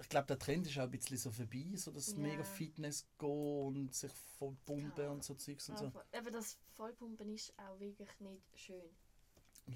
Ich 0.01 0.07
glaube, 0.07 0.27
der 0.27 0.39
Trend 0.39 0.65
ist 0.65 0.77
auch 0.77 0.83
ein 0.83 0.91
bisschen 0.91 1.17
so 1.17 1.29
vorbei, 1.29 1.71
so 1.75 1.91
das 1.91 2.11
Ja. 2.11 2.17
mega 2.19 2.43
Fitness 2.43 3.05
gehen 3.17 3.29
und 3.67 3.93
sich 3.93 4.11
voll 4.37 4.55
pumpen 4.65 5.03
Ja. 5.03 5.09
und 5.11 5.23
so 5.25 5.33
Zeugs 5.35 5.67
und 5.69 5.77
so. 5.77 5.85
Aber, 5.87 6.05
aber 6.13 6.31
das 6.31 6.57
Vollpumpen 6.75 7.29
ist 7.33 7.53
auch 7.59 7.77
wirklich 7.81 8.09
nicht 8.21 8.41
schön. 8.55 8.89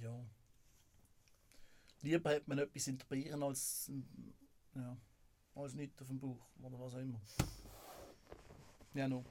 Ja. 0.02 0.26
Lieber 2.04 2.36
hat 2.36 2.48
man 2.50 2.60
etwas 2.60 2.88
in 2.88 2.98
der 2.98 3.06
Birne 3.06 3.46
als, 3.46 3.88
ähm, 3.88 4.34
ja, 4.76 4.98
als 5.56 5.74
nicht 5.74 6.00
auf 6.02 6.08
dem 6.08 6.20
Bauch 6.20 6.46
oder 6.62 6.78
was 6.78 6.96
auch 6.96 7.00
immer. 7.00 7.22
Ja, 8.94 9.08
no. 9.08 9.24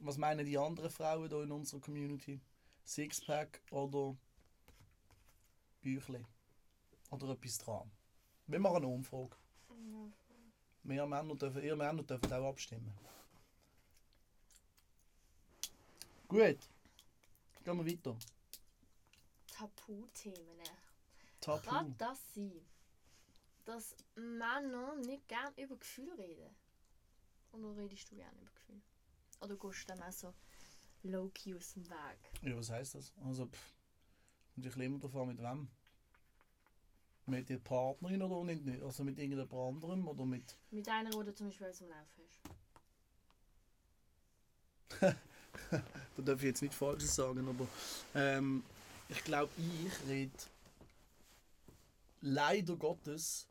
Was 0.00 0.16
meinen 0.16 0.46
die 0.46 0.56
anderen 0.56 0.88
Frauen 0.88 1.28
hier 1.28 1.42
in 1.42 1.52
unserer 1.52 1.80
Community? 1.80 2.40
Sixpack 2.84 3.60
oder 3.70 4.16
Büchle? 5.82 6.24
Oder 7.10 7.28
etwas 7.30 7.58
dran? 7.58 7.90
Wir 8.46 8.58
machen 8.58 8.76
eine 8.76 8.86
Umfrage. 8.86 9.36
Wir 10.84 11.06
Männer 11.06 11.34
dürfen, 11.34 11.62
ihr 11.62 11.76
Männer 11.76 12.02
dürfen 12.02 12.32
auch 12.32 12.48
abstimmen. 12.48 12.94
Gut. 16.28 16.58
Gehen 17.62 17.76
wir 17.76 17.86
weiter. 17.86 18.16
Tabuthemen. 19.56 20.68
Tabu. 21.40 21.68
Kann 21.68 21.94
das 21.98 22.18
sein, 22.34 22.60
dass 23.64 23.94
Männer 24.14 24.96
nicht 24.96 25.26
gerne 25.28 25.52
über 25.62 25.76
Gefühle 25.76 26.16
reden? 26.18 26.54
Oder 27.52 27.76
redest 27.76 28.10
du 28.10 28.16
gerne 28.16 28.38
über 28.40 28.50
Gefühle? 28.54 28.82
Oder 29.40 29.56
gehst 29.56 29.82
du 29.82 29.94
dann 29.94 30.02
auch 30.02 30.12
so 30.12 30.34
low-key 31.02 31.54
aus 31.54 31.72
dem 31.74 31.88
Weg? 31.88 32.18
Ja, 32.42 32.56
was 32.56 32.70
heisst 32.70 32.94
das? 32.94 33.12
Also, 33.24 33.46
pff, 33.46 33.74
kommt 34.54 34.66
ich 34.66 34.76
immer 34.76 34.98
davon 34.98 35.28
mit 35.28 35.38
wem? 35.38 35.68
Mit 37.26 37.48
der 37.48 37.58
Partnerin 37.58 38.22
oder 38.22 38.44
nicht? 38.44 38.64
nicht? 38.64 38.82
Also 38.82 39.02
mit 39.02 39.18
irgendjemand 39.18 39.52
anderem 39.52 40.06
oder 40.06 40.24
mit. 40.24 40.56
Mit 40.70 40.88
einer, 40.88 41.10
du 41.10 41.34
zum 41.34 41.48
Beispiel 41.48 41.72
zum 41.72 41.88
Laufen 41.88 42.22
hast. 42.24 42.40
Da 46.16 46.22
darf 46.22 46.38
ich 46.38 46.44
jetzt 46.44 46.62
nicht 46.62 46.74
Falsches 46.74 47.14
sagen, 47.14 47.48
aber 47.48 47.66
ähm, 48.14 48.62
ich 49.08 49.24
glaube, 49.24 49.52
ich 49.58 50.08
rede 50.08 50.32
leider 52.20 52.76
Gottes 52.76 53.48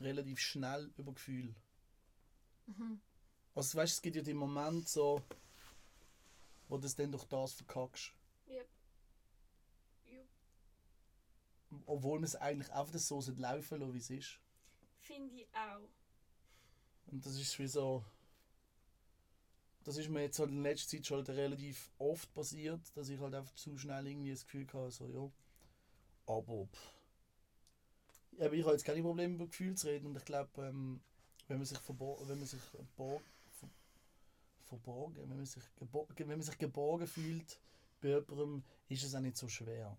relativ 0.00 0.40
schnell 0.40 0.90
über 0.96 1.12
Gefühle. 1.12 1.54
Also, 3.54 3.78
weißt 3.78 3.92
du, 3.92 3.96
es 3.96 4.02
gibt 4.02 4.16
ja 4.16 4.22
den 4.22 4.36
Moment 4.36 4.88
so, 4.88 5.22
wo 6.68 6.78
du 6.78 6.86
es 6.86 6.94
dann 6.94 7.10
durch 7.10 7.24
das 7.24 7.52
verkackst. 7.54 8.12
Yep. 8.48 8.68
Yep. 10.06 10.28
Obwohl 11.86 12.18
man 12.18 12.24
es 12.24 12.36
eigentlich 12.36 12.72
einfach 12.72 12.98
so 12.98 13.20
laufen 13.36 13.80
lassen, 13.80 13.94
wie 13.94 13.98
es 13.98 14.10
ist. 14.10 14.38
Finde 15.00 15.34
ich 15.34 15.48
auch. 15.54 15.88
Und 17.06 17.24
das 17.24 17.34
ist 17.34 17.58
wie 17.58 17.66
so. 17.66 18.04
Das 19.88 19.96
ist 19.96 20.10
mir 20.10 20.20
jetzt 20.20 20.38
halt 20.38 20.50
in 20.50 20.60
letzter 20.62 20.98
Zeit 20.98 21.06
schon 21.06 21.16
halt 21.16 21.30
relativ 21.30 21.90
oft 21.96 22.34
passiert, 22.34 22.94
dass 22.94 23.08
ich 23.08 23.18
halt 23.18 23.34
einfach 23.34 23.54
zu 23.54 23.78
schnell 23.78 24.06
irgendwie 24.06 24.32
das 24.32 24.44
Gefühl 24.44 24.66
hatte, 24.66 24.90
so, 24.90 25.06
ja. 25.08 25.30
Aber. 26.26 26.66
Pff. 26.66 26.92
Aber 28.38 28.52
ich 28.52 28.64
habe 28.64 28.72
jetzt 28.72 28.84
keine 28.84 29.00
Probleme 29.00 29.36
über 29.36 29.46
Gefühle 29.46 29.76
zu 29.76 29.86
reden 29.86 30.08
und 30.08 30.16
ich 30.18 30.26
glaube, 30.26 30.50
ähm, 30.62 31.00
wenn 31.46 31.56
man 31.56 31.64
sich 31.64 31.78
verborgen, 31.78 32.28
wenn 32.28 32.36
man 32.36 32.46
sich 32.46 32.60
borg, 32.98 33.22
ver, 33.58 33.70
verborgen, 34.66 35.16
wenn 35.16 35.28
man 35.38 35.46
sich, 35.46 35.64
gebo, 35.78 36.06
wenn 36.14 36.28
man 36.28 36.42
sich 36.42 36.58
geborgen 36.58 37.06
fühlt 37.06 37.58
bei 38.02 38.08
jemandem, 38.08 38.64
ist 38.90 39.04
es 39.04 39.14
auch 39.14 39.20
nicht 39.20 39.38
so 39.38 39.48
schwer. 39.48 39.96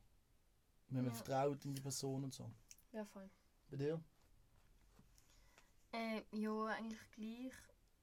Wenn 0.90 0.98
man 1.04 1.12
Ja. 1.12 1.18
vertraut 1.18 1.66
in 1.66 1.74
die 1.74 1.82
Person 1.82 2.26
und 2.26 2.34
so. 2.36 2.48
Ja, 2.92 3.04
voll. 3.06 3.28
Bei 3.72 3.78
dir? 3.78 4.00
Äh, 5.94 6.22
ja, 6.32 6.66
eigentlich 6.68 7.02
gleich. 7.16 7.54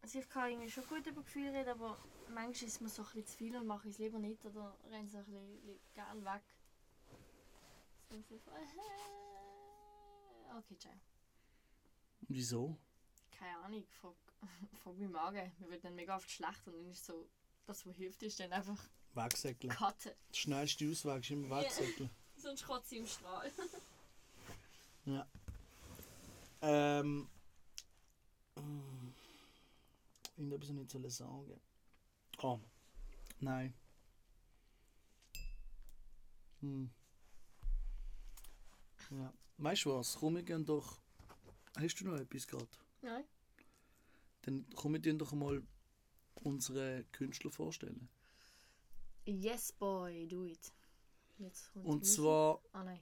Also 0.03 0.19
ich 0.21 0.29
kann 0.29 0.51
irgendwie 0.51 0.71
schon 0.71 0.87
gut 0.87 1.07
über 1.07 1.23
Gefühle 1.23 1.53
reden, 1.53 1.71
aber 1.71 1.97
manchmal 2.33 2.69
ist 2.69 2.81
mir 2.81 2.89
so 2.89 3.03
ein 3.03 3.09
bisschen 3.09 3.27
zu 3.27 3.37
viel 3.37 3.57
und 3.57 3.67
mache 3.67 3.89
ich 3.89 3.95
es 3.95 3.99
lieber 3.99 4.19
nicht 4.19 4.45
oder 4.45 4.77
renne 4.91 5.09
so 5.09 5.19
ein 5.19 5.25
bisschen 5.25 5.81
gern 5.95 6.25
weg. 6.25 6.43
So, 8.29 8.35
okay, 10.59 10.77
ciao. 10.79 10.93
Wieso? 12.29 12.77
Keine 13.37 13.59
Ahnung, 13.59 13.85
frag, 14.01 14.15
frag 14.83 14.97
meinen 14.97 15.13
Magen. 15.13 15.53
Mir 15.59 15.71
wird 15.71 15.85
dann 15.85 15.95
mega 15.97 16.17
oft 16.17 16.31
schlecht 16.31 16.67
und 16.69 16.75
dann 16.75 16.91
ist 16.91 17.05
so, 17.05 17.29
das 17.67 17.85
was 17.85 17.97
hilft 17.97 18.23
ist 18.23 18.39
dann 18.41 18.53
einfach 18.53 18.83
Wegsäckeln. 19.15 19.73
cutten. 19.73 20.13
Der 20.31 20.35
schnellste 20.35 20.89
Ausweg 20.91 21.21
ist 21.23 21.31
immer 21.31 21.49
Ja. 21.49 21.63
wegsäckeln. 21.65 22.11
Sonst 22.37 22.65
kotze 22.65 22.95
ich 22.95 23.01
im 23.01 23.07
Strahl. 23.07 23.51
Ja. 25.07 25.27
Ähm. 26.63 27.29
mm, 28.57 28.96
Irgendetwas 30.37 30.71
nicht 30.71 30.91
sollen 30.91 31.11
sagen. 31.11 31.61
Oh. 32.39 32.61
Nein. 33.41 33.75
Hm. 36.61 36.91
Ja. 39.11 39.33
Weißt 39.59 39.85
du 39.85 39.95
was? 39.95 40.17
Komm, 40.17 40.37
wir 40.37 40.43
gehen 40.43 40.65
doch. 40.65 41.01
Hast 41.77 42.01
du 42.01 42.05
noch 42.07 42.19
etwas 42.19 42.47
gerade? 42.47 42.69
Nein. 43.03 43.25
Dann 44.43 44.67
komm, 44.75 44.95
wir 44.95 45.03
tun 45.03 45.19
doch 45.19 45.33
mal 45.33 45.63
unsere 46.35 47.05
Künstler 47.13 47.51
vorstellen. 47.51 48.09
Yes, 49.25 49.73
boy, 49.73 50.27
do 50.29 50.45
it. 50.45 50.73
Jetzt 51.39 51.75
Und 51.75 52.07
zwar. 52.07 52.61
Ah 52.73 52.85
nein. 52.85 53.01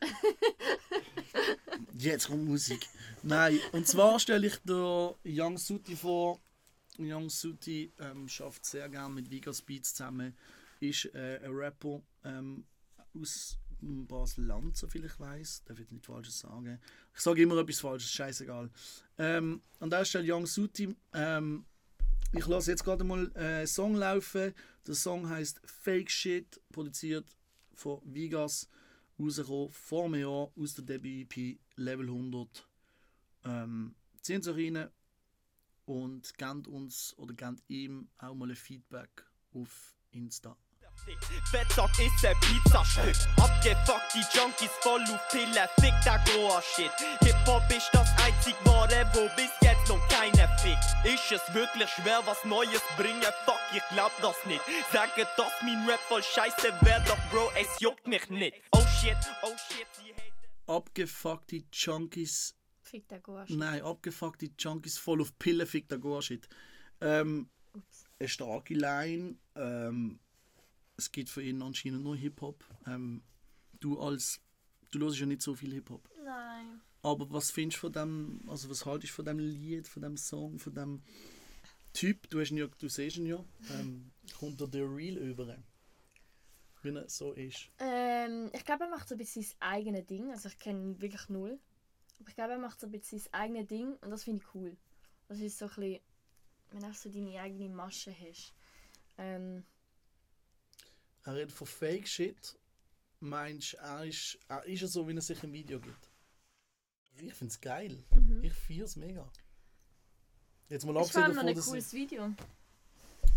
Jetzt 1.98 2.28
kommt 2.28 2.44
Musik. 2.44 2.88
Nein, 3.22 3.58
und 3.72 3.86
zwar 3.86 4.18
stelle 4.18 4.46
ich 4.46 4.56
dir 4.62 5.14
Young 5.24 5.58
Suti 5.58 5.96
vor. 5.96 6.40
Young 6.98 7.30
Suti 7.30 7.92
ähm, 7.98 8.28
schafft 8.28 8.64
sehr 8.66 8.88
gerne 8.88 9.14
mit 9.14 9.30
Vigas 9.30 9.62
Beats 9.62 9.94
zusammen. 9.94 10.36
Ist 10.80 11.06
äh, 11.14 11.40
ein 11.42 11.52
Rapper 11.52 12.02
ähm, 12.24 12.64
aus 13.14 13.58
Basel-Land, 13.80 14.76
soviel 14.76 15.04
ich 15.04 15.18
weiß. 15.18 15.64
Darf 15.64 15.78
ich 15.78 15.90
nicht 15.90 16.06
Falsches 16.06 16.40
sagen. 16.40 16.80
Ich 17.14 17.20
sage 17.20 17.42
immer 17.42 17.58
etwas 17.58 17.80
Falsches, 17.80 18.10
scheißegal. 18.10 18.70
Ähm, 19.18 19.60
an 19.80 19.90
der 19.90 20.04
Stelle 20.04 20.32
Young 20.32 20.46
Suti. 20.46 20.94
Ähm, 21.12 21.64
ich 22.32 22.46
lasse 22.46 22.70
jetzt 22.70 22.84
gerade 22.84 23.04
mal 23.04 23.30
äh, 23.34 23.38
einen 23.38 23.66
Song 23.66 23.94
laufen. 23.94 24.54
Der 24.86 24.94
Song 24.94 25.28
heißt 25.28 25.60
Fake 25.64 26.10
Shit, 26.10 26.60
produziert 26.72 27.26
von 27.74 28.00
Vigas 28.04 28.68
rausgekommen 29.22 29.70
vor 29.70 30.04
einem 30.04 30.20
Jahr 30.20 30.50
aus 30.56 30.74
der 30.74 30.84
Debüt-EP 30.84 31.58
Level 31.76 32.06
100. 32.06 32.66
Ähm, 33.44 33.94
ziehen 34.20 34.42
Sie 34.42 34.50
rein 34.50 34.88
und 35.86 36.36
gebt 36.38 36.68
uns 36.68 37.14
oder 37.18 37.34
gebt 37.34 37.62
ihm 37.68 38.08
auch 38.18 38.34
mal 38.34 38.50
ein 38.50 38.56
Feedback 38.56 39.24
auf 39.54 39.96
Insta. 40.12 40.56
Fettsack 41.50 41.90
ist 41.98 42.24
ein 42.24 42.36
Pizzastück. 42.40 43.16
Abgefuckt 43.36 44.14
die 44.14 44.38
Junkies 44.38 44.70
voll 44.80 45.02
auf 45.02 45.28
Pille, 45.30 45.68
fick 45.80 45.94
der 46.04 46.20
Goa 46.26 46.62
Shit. 46.62 46.92
Hip-Hop 47.22 47.62
ist 47.70 47.90
das 47.92 48.08
einzig 48.24 48.54
wahre, 48.64 49.04
wo 49.12 49.28
bis 49.34 49.50
jetzt 49.62 49.88
noch 49.88 50.06
keiner 50.08 50.48
fickt. 50.58 50.84
Ist 51.04 51.32
es 51.32 51.54
wirklich 51.54 51.88
schwer, 51.90 52.20
was 52.24 52.44
Neues 52.44 52.82
bringen? 52.96 53.20
Fuck, 53.44 53.58
ich 53.74 53.82
glaub 53.92 54.12
das 54.20 54.36
nicht. 54.46 54.62
Sage, 54.92 55.26
dass 55.36 55.52
mein 55.62 55.88
Rap 55.88 56.00
voll 56.08 56.22
scheiße 56.22 56.72
wär, 56.82 57.00
doch 57.00 57.18
Bro, 57.30 57.50
es 57.60 57.80
juckt 57.80 58.06
mich 58.06 58.28
nicht. 58.30 58.54
Shit, 59.02 59.16
oh 59.42 59.56
shit, 59.68 59.86
sie 59.96 60.12
hate 60.12 60.32
Abgefuckte 60.66 61.64
Junkies, 61.72 62.54
Fick 62.82 63.08
der 63.08 63.20
Goa. 63.20 63.44
nein, 63.48 63.82
abgefuckte 63.82 64.50
Junkies 64.56 64.96
voll 64.96 65.20
auf 65.20 65.36
Pille, 65.38 65.66
fick 65.66 65.88
der 65.88 65.98
Goa-Shit. 65.98 66.48
Ähm, 67.00 67.48
Ups. 67.74 68.04
eine 68.20 68.28
starke 68.28 68.74
Line. 68.74 69.36
Ähm, 69.56 70.20
es 70.96 71.10
gibt 71.10 71.30
für 71.30 71.42
ihn 71.42 71.62
anscheinend 71.62 72.04
nur 72.04 72.16
Hip-Hop. 72.16 72.64
Ähm, 72.86 73.22
du 73.80 73.98
als, 74.00 74.40
du 74.92 75.00
hörst 75.00 75.18
ja 75.18 75.26
nicht 75.26 75.42
so 75.42 75.54
viel 75.56 75.72
Hip-Hop. 75.72 76.08
Nein. 76.24 76.80
Aber 77.02 77.28
was 77.32 77.50
findest 77.50 77.78
du 77.78 77.88
von 77.88 77.92
dem, 77.92 78.40
also 78.48 78.70
was 78.70 78.86
haltest 78.86 79.12
du 79.12 79.16
von 79.16 79.24
dem 79.24 79.40
Lied, 79.40 79.88
von 79.88 80.02
dem 80.02 80.16
Song, 80.16 80.60
von 80.60 80.74
dem 80.74 81.02
Typ? 81.92 82.30
Du, 82.30 82.40
hast 82.40 82.52
ihn 82.52 82.58
ja, 82.58 82.68
du 82.78 82.88
siehst 82.88 83.16
ihn 83.16 83.26
ja. 83.26 83.44
Ähm, 83.70 84.12
kommt 84.38 84.60
er 84.60 84.68
dir 84.68 84.88
real 84.88 85.16
über? 85.16 85.58
Wie 86.82 86.94
er 86.94 87.08
so 87.08 87.32
ist. 87.32 87.70
Ähm, 87.78 88.50
ich 88.52 88.64
glaube, 88.64 88.84
er 88.84 88.90
macht 88.90 89.08
so 89.08 89.14
ein 89.14 89.18
bisschen 89.18 89.42
sein 89.42 89.56
eigenes 89.60 90.06
Ding. 90.06 90.30
Also 90.30 90.48
ich 90.48 90.58
kenne 90.58 90.80
ihn 90.80 91.00
wirklich 91.00 91.28
null. 91.28 91.58
Aber 92.18 92.28
ich 92.28 92.34
glaube, 92.34 92.52
er 92.52 92.58
macht 92.58 92.80
so 92.80 92.86
ein 92.86 92.92
bisschen 92.92 93.18
sein 93.18 93.34
eigenes 93.34 93.66
Ding 93.68 93.94
und 94.00 94.10
das 94.10 94.24
finde 94.24 94.42
ich 94.42 94.54
cool. 94.54 94.76
Das 95.28 95.38
ist 95.38 95.58
so 95.58 95.66
ein 95.66 95.74
bisschen 95.74 96.00
wenn 96.72 96.80
du 96.80 96.86
auch 96.88 96.94
so 96.94 97.10
deine 97.10 97.40
eigene 97.40 97.68
Masche 97.68 98.14
hast. 98.18 98.54
Ähm, 99.18 99.64
Er 101.24 101.34
redet 101.34 101.52
von 101.52 101.66
Fake 101.66 102.08
Shit. 102.08 102.58
Meinst 103.20 103.74
du, 103.74 103.76
er 103.78 104.04
ist, 104.04 104.38
er 104.48 104.64
ist 104.64 104.80
ja 104.80 104.88
so, 104.88 105.06
wie 105.06 105.14
er 105.14 105.20
sich 105.20 105.42
im 105.44 105.52
Video 105.52 105.78
gibt? 105.78 106.10
Ich 107.14 107.34
finde 107.34 107.52
es 107.52 107.60
geil. 107.60 108.02
Ich 108.42 108.52
feiere 108.54 108.84
es 108.84 108.96
mega. 108.96 109.30
Jetzt 110.68 110.86
mal 110.86 110.96
abgesehen 110.96 111.24
allem 111.24 111.34
noch 111.34 111.42
davon, 111.42 111.48
ein 111.50 111.54
dass 111.54 111.66
cooles 111.66 111.92
Video. 111.92 112.34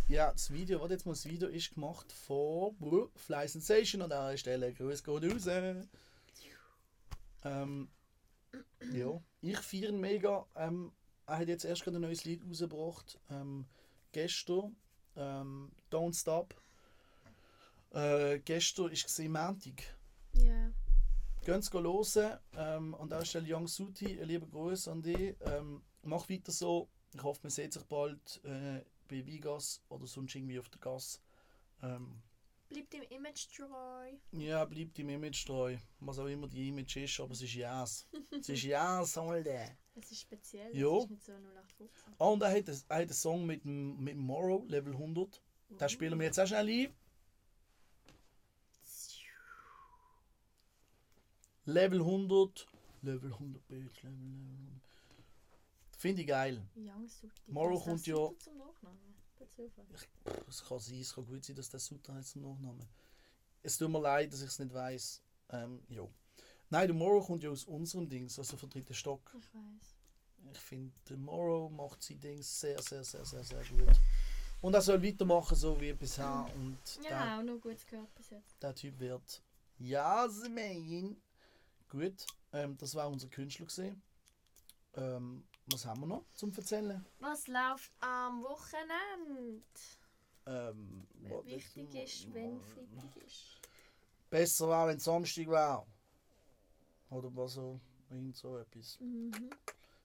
Ja, 0.07 0.31
das 0.31 0.51
Video, 0.51 0.79
warte 0.81 0.93
jetzt 0.93 1.05
mal, 1.05 1.13
das 1.13 1.25
Video 1.25 1.47
ist 1.47 1.73
gemacht 1.73 2.11
von 2.11 2.75
Fly 3.15 3.47
Sensation 3.47 4.01
an 4.03 4.09
dieser 4.09 4.37
Stelle. 4.37 4.73
Grüß 4.73 5.03
Gott 5.03 5.23
raus. 5.23 5.47
Ähm, 7.43 7.89
ja, 8.91 9.21
ich 9.41 9.59
feiere 9.59 9.89
ihn 9.89 9.99
mega. 9.99 10.45
Ähm, 10.55 10.91
er 11.25 11.39
hat 11.39 11.47
jetzt 11.47 11.65
erst 11.65 11.83
gerade 11.83 11.97
ein 11.97 12.01
neues 12.01 12.23
Lied 12.25 12.43
rausgebracht. 12.47 13.19
Ähm, 13.29 13.65
gestern. 14.11 14.75
Ähm, 15.15 15.71
Don't 15.91 16.19
Stop. 16.19 16.53
Äh, 17.91 18.39
gestern 18.39 18.91
ist 18.91 19.05
gesehen 19.05 19.31
Montag. 19.31 19.83
Ja. 20.33 20.71
Gehen 21.45 21.61
hören. 21.71 22.39
Ähm, 22.55 22.95
an 22.95 23.09
dieser 23.09 23.25
Stelle 23.25 23.55
Young 23.55 23.67
Suti, 23.67 24.19
ein 24.19 24.27
lieber 24.27 24.47
Gruß 24.47 24.87
an 24.87 25.01
dich. 25.01 25.35
Ähm, 25.41 25.83
mach 26.03 26.29
weiter 26.29 26.51
so. 26.51 26.89
Ich 27.13 27.23
hoffe, 27.23 27.41
man 27.43 27.49
sieht 27.51 27.73
sich 27.73 27.83
bald 27.83 28.43
äh, 28.43 28.81
bei 29.07 29.25
Vigas 29.25 29.81
oder 29.89 30.07
sonst 30.07 30.35
irgendwie 30.35 30.59
auf 30.59 30.69
der 30.69 30.79
Gas. 30.79 31.21
Ähm, 31.83 32.21
Bleibt 32.69 32.93
im 32.95 33.03
Image 33.03 33.47
treu. 33.55 34.11
ja, 34.31 34.65
bleibt 34.65 34.97
im 34.99 35.09
Image 35.09 35.45
treu. 35.45 35.77
Was 35.99 36.17
auch 36.19 36.25
immer 36.25 36.47
die 36.47 36.69
Image 36.69 36.97
ist, 36.97 37.19
aber 37.19 37.31
es 37.33 37.41
ist 37.41 37.53
Jas. 37.53 38.07
es 38.31 38.49
ist 38.49 38.63
Jas, 38.63 39.17
Alter. 39.17 39.69
Es 39.95 40.11
ist 40.11 40.21
speziell. 40.21 40.75
Jo. 40.75 40.97
Es 40.97 41.03
ist 41.05 41.09
nicht 41.11 41.25
so 41.25 41.31
0815. 41.33 42.13
Ah, 42.17 42.25
und 42.25 42.41
er 42.41 42.49
hat, 42.49 42.67
einen- 42.67 42.81
er 42.89 42.95
hat 42.95 43.01
einen 43.03 43.13
Song 43.13 43.45
mit 43.45 43.63
mit 43.65 44.17
Morrow, 44.17 44.63
Level 44.67 44.93
100. 44.93 45.41
Den 45.69 45.89
spielen 45.89 46.17
wir 46.19 46.25
jetzt 46.25 46.39
auch 46.39 46.47
schnell 46.47 46.67
ein. 46.67 46.93
Level 51.65 51.99
100. 52.01 52.67
Level 53.01 53.31
100, 53.33 53.67
Bitch, 53.67 54.03
Level, 54.03 54.17
Level 54.17 54.21
100. 54.21 54.81
Finde 55.97 56.21
ich 56.21 56.27
geil. 56.27 56.61
Young 56.75 57.07
Suti. 57.07 57.41
Morrow 57.51 57.83
kommt 57.83 58.05
ja- 58.05 58.15
Zum 58.39 58.57
Nachnamen. 58.57 59.15
Per 59.37 59.49
Zufall. 59.49 59.85
Es 60.47 60.63
kann 60.63 60.79
sein, 60.79 60.99
es 61.01 61.13
kann 61.13 61.25
gut 61.25 61.43
sein, 61.43 61.55
dass 61.55 61.69
der 61.69 61.79
Sutter 61.79 62.13
heißt 62.13 62.31
zum 62.31 62.41
Nachnamen. 62.43 62.85
Es 63.63 63.77
tut 63.77 63.89
mir 63.89 63.99
leid, 64.01 64.31
dass 64.31 64.41
ich 64.41 64.47
es 64.47 64.59
nicht 64.59 64.73
weiß. 64.73 65.21
Ähm, 65.49 65.81
ja. 65.89 66.07
Nein, 66.69 66.87
der 66.87 66.95
Morrow 66.95 67.25
kommt 67.25 67.43
ja 67.43 67.49
aus 67.49 67.65
unserem 67.65 68.07
Dings, 68.09 68.37
also 68.39 68.57
von 68.57 68.69
dritten 68.69 68.93
Stock. 68.93 69.35
Ich 69.37 69.53
weiß. 69.53 69.95
Ich 70.53 70.59
finde, 70.59 70.93
der 71.09 71.17
Morrow 71.17 71.71
macht 71.71 72.01
sein 72.03 72.19
Dings 72.19 72.59
sehr, 72.59 72.81
sehr, 72.81 73.03
sehr, 73.03 73.25
sehr, 73.25 73.43
sehr 73.43 73.63
gut. 73.65 73.99
Und 74.61 74.73
er 74.73 74.81
soll 74.81 75.01
weitermachen, 75.03 75.55
so 75.55 75.79
wie 75.81 75.93
bisher. 75.93 76.49
Und 76.55 76.77
Ja, 77.03 77.39
auch 77.39 77.43
noch 77.43 77.59
gut 77.59 77.85
gehört 77.87 78.13
bis 78.15 78.29
jetzt. 78.29 78.61
der, 78.61 78.69
der 78.71 78.75
Typ 78.75 78.99
wird 78.99 79.41
Jasmin. 79.79 81.17
Gut, 81.89 82.25
ähm, 82.53 82.77
das 82.77 82.93
war 82.95 83.09
unser 83.09 83.27
Künstler 83.27 83.65
gesehen. 83.65 84.01
Ähm, 84.95 85.43
was 85.67 85.85
haben 85.85 86.01
wir 86.01 86.07
noch 86.07 86.25
zum 86.33 86.53
Erzählen? 86.53 87.05
Was 87.19 87.47
läuft 87.47 87.91
am 87.99 88.43
Wochenende? 88.43 89.61
Ähm, 90.45 91.07
Wichtig 91.45 91.95
ist, 91.95 92.33
wenn 92.33 92.61
Freitag 92.61 93.15
ist. 93.25 93.59
Besser 94.29 94.67
war, 94.67 94.87
wenn 94.87 94.97
es 94.97 95.03
Samstag 95.03 95.47
war. 95.47 95.87
Oder 97.09 97.35
was 97.35 97.53
so, 97.53 97.79
irgend 98.09 98.35
so 98.35 98.57
etwas. 98.57 98.99
Mhm. 98.99 99.31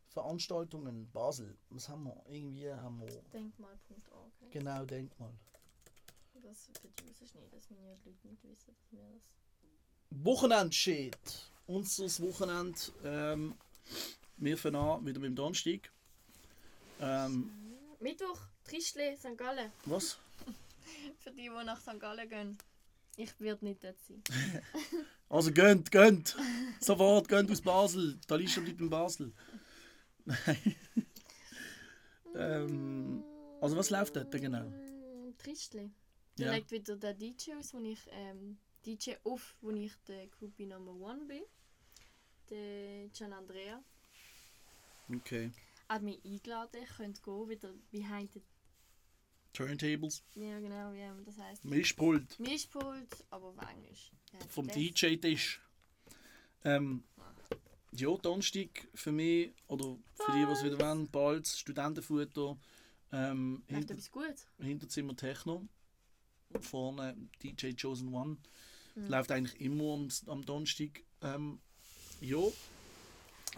Veranstaltungen, 0.08 1.10
Basel. 1.12 1.56
Was 1.70 1.88
haben 1.88 2.04
wir? 2.04 2.22
Irgendwie 2.28 2.72
haben 2.72 3.00
wir. 3.00 3.22
Denkmal.org. 3.32 4.32
Genau, 4.50 4.84
Denkmal. 4.84 5.32
Das 6.42 6.68
wird 6.68 6.98
die 6.98 7.08
rausschneiden, 7.08 7.50
dass 7.50 7.70
meine 7.70 7.90
Leute 7.90 8.08
nicht 8.08 8.44
wissen, 8.44 8.66
dass 8.66 8.92
wir 8.92 9.00
das. 9.12 10.24
Wochenend 10.24 10.74
steht. 10.74 11.50
Unseres 11.66 12.20
Wochenende. 12.20 12.80
Ähm, 13.04 13.54
wir 14.40 14.56
fangen 14.58 14.76
an 14.76 15.04
wieder 15.06 15.20
mit 15.20 15.28
dem 15.28 15.36
Donnerstag. 15.36 15.90
Ähm, 17.00 17.50
Mittwoch, 18.00 18.40
Trischle, 18.64 19.16
St. 19.16 19.36
Gallen. 19.36 19.70
was? 19.84 20.18
Für 21.18 21.30
die, 21.30 21.42
die 21.42 21.48
nach 21.48 21.80
St. 21.80 22.00
Gallen 22.00 22.28
gehen. 22.28 22.58
Ich 23.16 23.38
werde 23.38 23.64
nicht 23.64 23.84
dort 23.84 23.96
sein. 24.00 24.22
Also 25.32 25.52
gönnt, 25.52 25.92
gönnt! 25.92 26.36
Sofort, 26.80 27.28
gönnt 27.28 27.52
aus 27.52 27.60
Basel. 27.60 28.18
Da 28.26 28.34
liegt 28.34 28.50
schon 28.50 28.64
bleibt 28.64 28.80
in 28.80 28.90
Basel. 28.90 29.32
Nein. 30.24 30.76
ähm, 32.34 33.22
also 33.60 33.76
was 33.76 33.90
läuft 33.90 34.16
dort 34.16 34.32
genau? 34.32 34.64
Mm, 34.64 35.38
Trischle. 35.38 35.92
Da 36.36 36.46
Ja. 36.46 36.52
legt 36.54 36.72
wieder 36.72 36.96
der 36.96 37.14
DJ 37.14 37.52
aus, 37.56 37.72
wo 37.72 37.78
ich 37.78 38.00
ähm, 38.10 38.58
DJ 38.84 39.12
auf, 39.22 39.54
wo 39.60 39.70
ich 39.70 39.92
der 40.08 40.26
Groupie 40.26 40.66
Number 40.66 40.94
One 40.94 41.24
bin. 41.26 41.42
Der 42.48 43.06
Gian 43.10 43.32
Andrea 43.32 43.80
Okay. 45.16 45.50
hat 45.88 46.02
mich 46.02 46.24
eingeladen. 46.24 46.82
Ich 46.82 46.96
könnte 46.96 47.20
gehen, 47.22 47.48
wieder 47.48 47.74
behind 47.90 48.32
the... 48.32 48.42
Turntables. 49.52 50.22
Ja 50.34 50.60
genau, 50.60 50.92
wie 50.92 51.24
das 51.24 51.38
heisst. 51.38 51.64
Mischpult. 51.64 52.38
Mischpult, 52.38 53.24
aber 53.30 53.48
auf 53.48 53.56
Englisch. 53.58 54.12
Ja, 54.32 54.38
Vom 54.48 54.68
DJ-Tisch. 54.68 55.60
Ähm, 56.64 57.02
ja, 57.92 58.16
Donnerstag 58.16 58.88
für 58.94 59.10
mich, 59.10 59.52
oder 59.66 59.96
für 60.14 60.32
die, 60.32 60.46
die 60.46 60.52
es 60.52 60.62
wieder 60.62 60.78
wollen, 60.78 61.08
bald 61.10 61.48
Studentenfutter. 61.48 62.56
Ähm, 63.12 63.64
Läuft 63.68 63.70
hinter, 63.70 63.94
etwas 63.94 64.10
gut? 64.12 64.46
Hinterzimmer 64.60 65.16
Techno. 65.16 65.66
Vorne 66.60 67.16
DJ 67.42 67.72
Chosen 67.74 68.14
One. 68.14 68.36
Mhm. 68.94 69.08
Läuft 69.08 69.32
eigentlich 69.32 69.60
immer 69.60 69.94
am, 69.94 70.08
am 70.26 70.44
Donnerstag. 70.44 71.02
Ähm, 71.22 71.60
ja, 72.20 72.38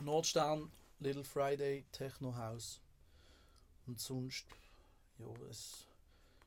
Nordstern, 0.02 0.70
Little 1.02 1.24
Friday, 1.24 1.84
Techno 1.92 2.34
House. 2.36 2.80
Und 3.86 4.00
sonst, 4.00 4.46
ja, 5.18 5.26
es 5.50 5.86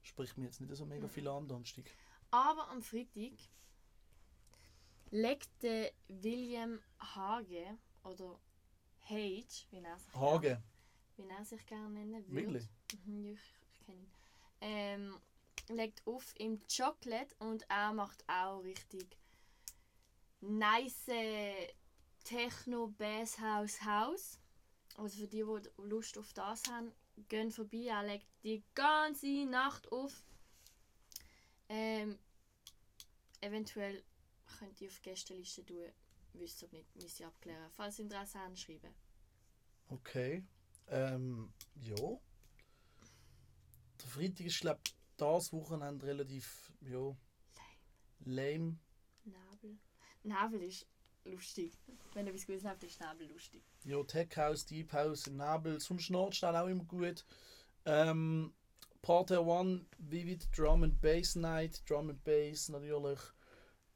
spricht 0.01 0.37
mir 0.37 0.45
jetzt 0.45 0.61
nicht 0.61 0.73
so 0.75 0.85
mega 0.85 1.07
viel 1.07 1.27
an, 1.27 1.47
Donnerstag. 1.47 1.85
Aber 2.31 2.69
am 2.69 2.81
Freitag 2.81 3.33
legt 5.11 5.49
der 5.61 5.91
William 6.07 6.79
Hage 6.99 7.77
oder 8.03 8.39
Hage, 9.09 9.65
wie 9.69 9.79
er 9.79 9.99
sich, 9.99 10.15
Hagen, 10.15 10.41
Gern, 10.41 10.63
wie 11.17 11.27
er 11.29 11.45
sich 11.45 11.65
gerne 11.65 11.89
nennen 11.89 12.27
würde. 12.27 12.35
wirklich? 12.35 12.67
Mhm, 13.05 13.25
ja, 13.25 13.31
ich, 13.33 13.55
ich 13.73 13.85
kenne 13.85 13.99
ihn. 13.99 14.11
Ähm, 14.61 15.19
legt 15.69 16.05
auf 16.07 16.33
im 16.37 16.61
Chocolate 16.67 17.35
und 17.39 17.69
er 17.69 17.93
macht 17.93 18.23
auch 18.27 18.59
richtig 18.61 19.17
nice 20.41 21.09
Techno 22.23 22.87
Bass 22.87 23.39
House 23.39 23.81
House. 23.83 24.39
Also 24.95 25.19
für 25.19 25.27
die, 25.27 25.43
die 25.43 25.81
Lust 25.83 26.17
auf 26.17 26.33
das 26.33 26.63
haben, 26.69 26.91
gehen 27.27 27.51
vorbei. 27.51 27.85
Er 27.87 28.03
legt 28.03 28.27
die 28.43 28.63
ganze 28.73 29.45
Nacht 29.45 29.91
auf. 29.91 30.23
Ähm, 31.67 32.17
eventuell 33.41 34.03
könnt 34.59 34.79
ihr 34.81 34.87
auf 34.87 34.99
die 34.99 35.09
Gästeliste 35.09 35.65
tun. 35.65 35.91
Wisst 36.33 36.61
ihr 36.61 36.69
nicht, 36.71 36.95
müsst 36.95 37.19
ihr 37.19 37.27
abklären. 37.27 37.69
Falls 37.71 37.99
ihr 37.99 38.03
Interesse 38.03 38.39
habt, 38.39 38.59
schreiben. 38.59 38.93
Okay. 39.87 40.43
Ähm, 40.87 41.53
ja. 41.75 41.95
Der 44.01 44.07
Freitag 44.07 44.45
ist, 44.45 44.59
glaube 44.61 44.81
ich, 44.85 44.95
das 45.17 45.53
Wochenende 45.53 46.05
relativ, 46.05 46.71
ja, 46.81 47.15
lame. 48.19 48.77
Nabel. 49.23 49.77
Nabel 50.23 50.63
ist 50.63 50.87
lustig. 51.25 51.73
Wenn 52.13 52.27
etwas 52.27 52.45
Gutes 52.45 52.63
läuft, 52.63 52.83
ist 52.83 52.99
Nabel 52.99 53.27
lustig. 53.27 53.61
Ja, 53.83 54.01
Tech 54.03 54.35
House, 54.37 54.65
Deep 54.65 54.93
House 54.93 55.27
Nabel, 55.27 55.79
sonst 55.79 56.09
Nordstall 56.09 56.55
auch 56.55 56.67
immer 56.67 56.85
gut. 56.85 57.25
Ähm, 57.85 58.53
Part 59.01 59.31
One, 59.31 59.85
Vivid 59.99 60.47
Drum 60.57 60.83
and 60.83 60.99
Bass 61.01 61.35
Night, 61.35 61.83
Drum 61.87 62.09
and 62.09 62.23
Bass 62.23 62.69
natürlich. 62.69 63.19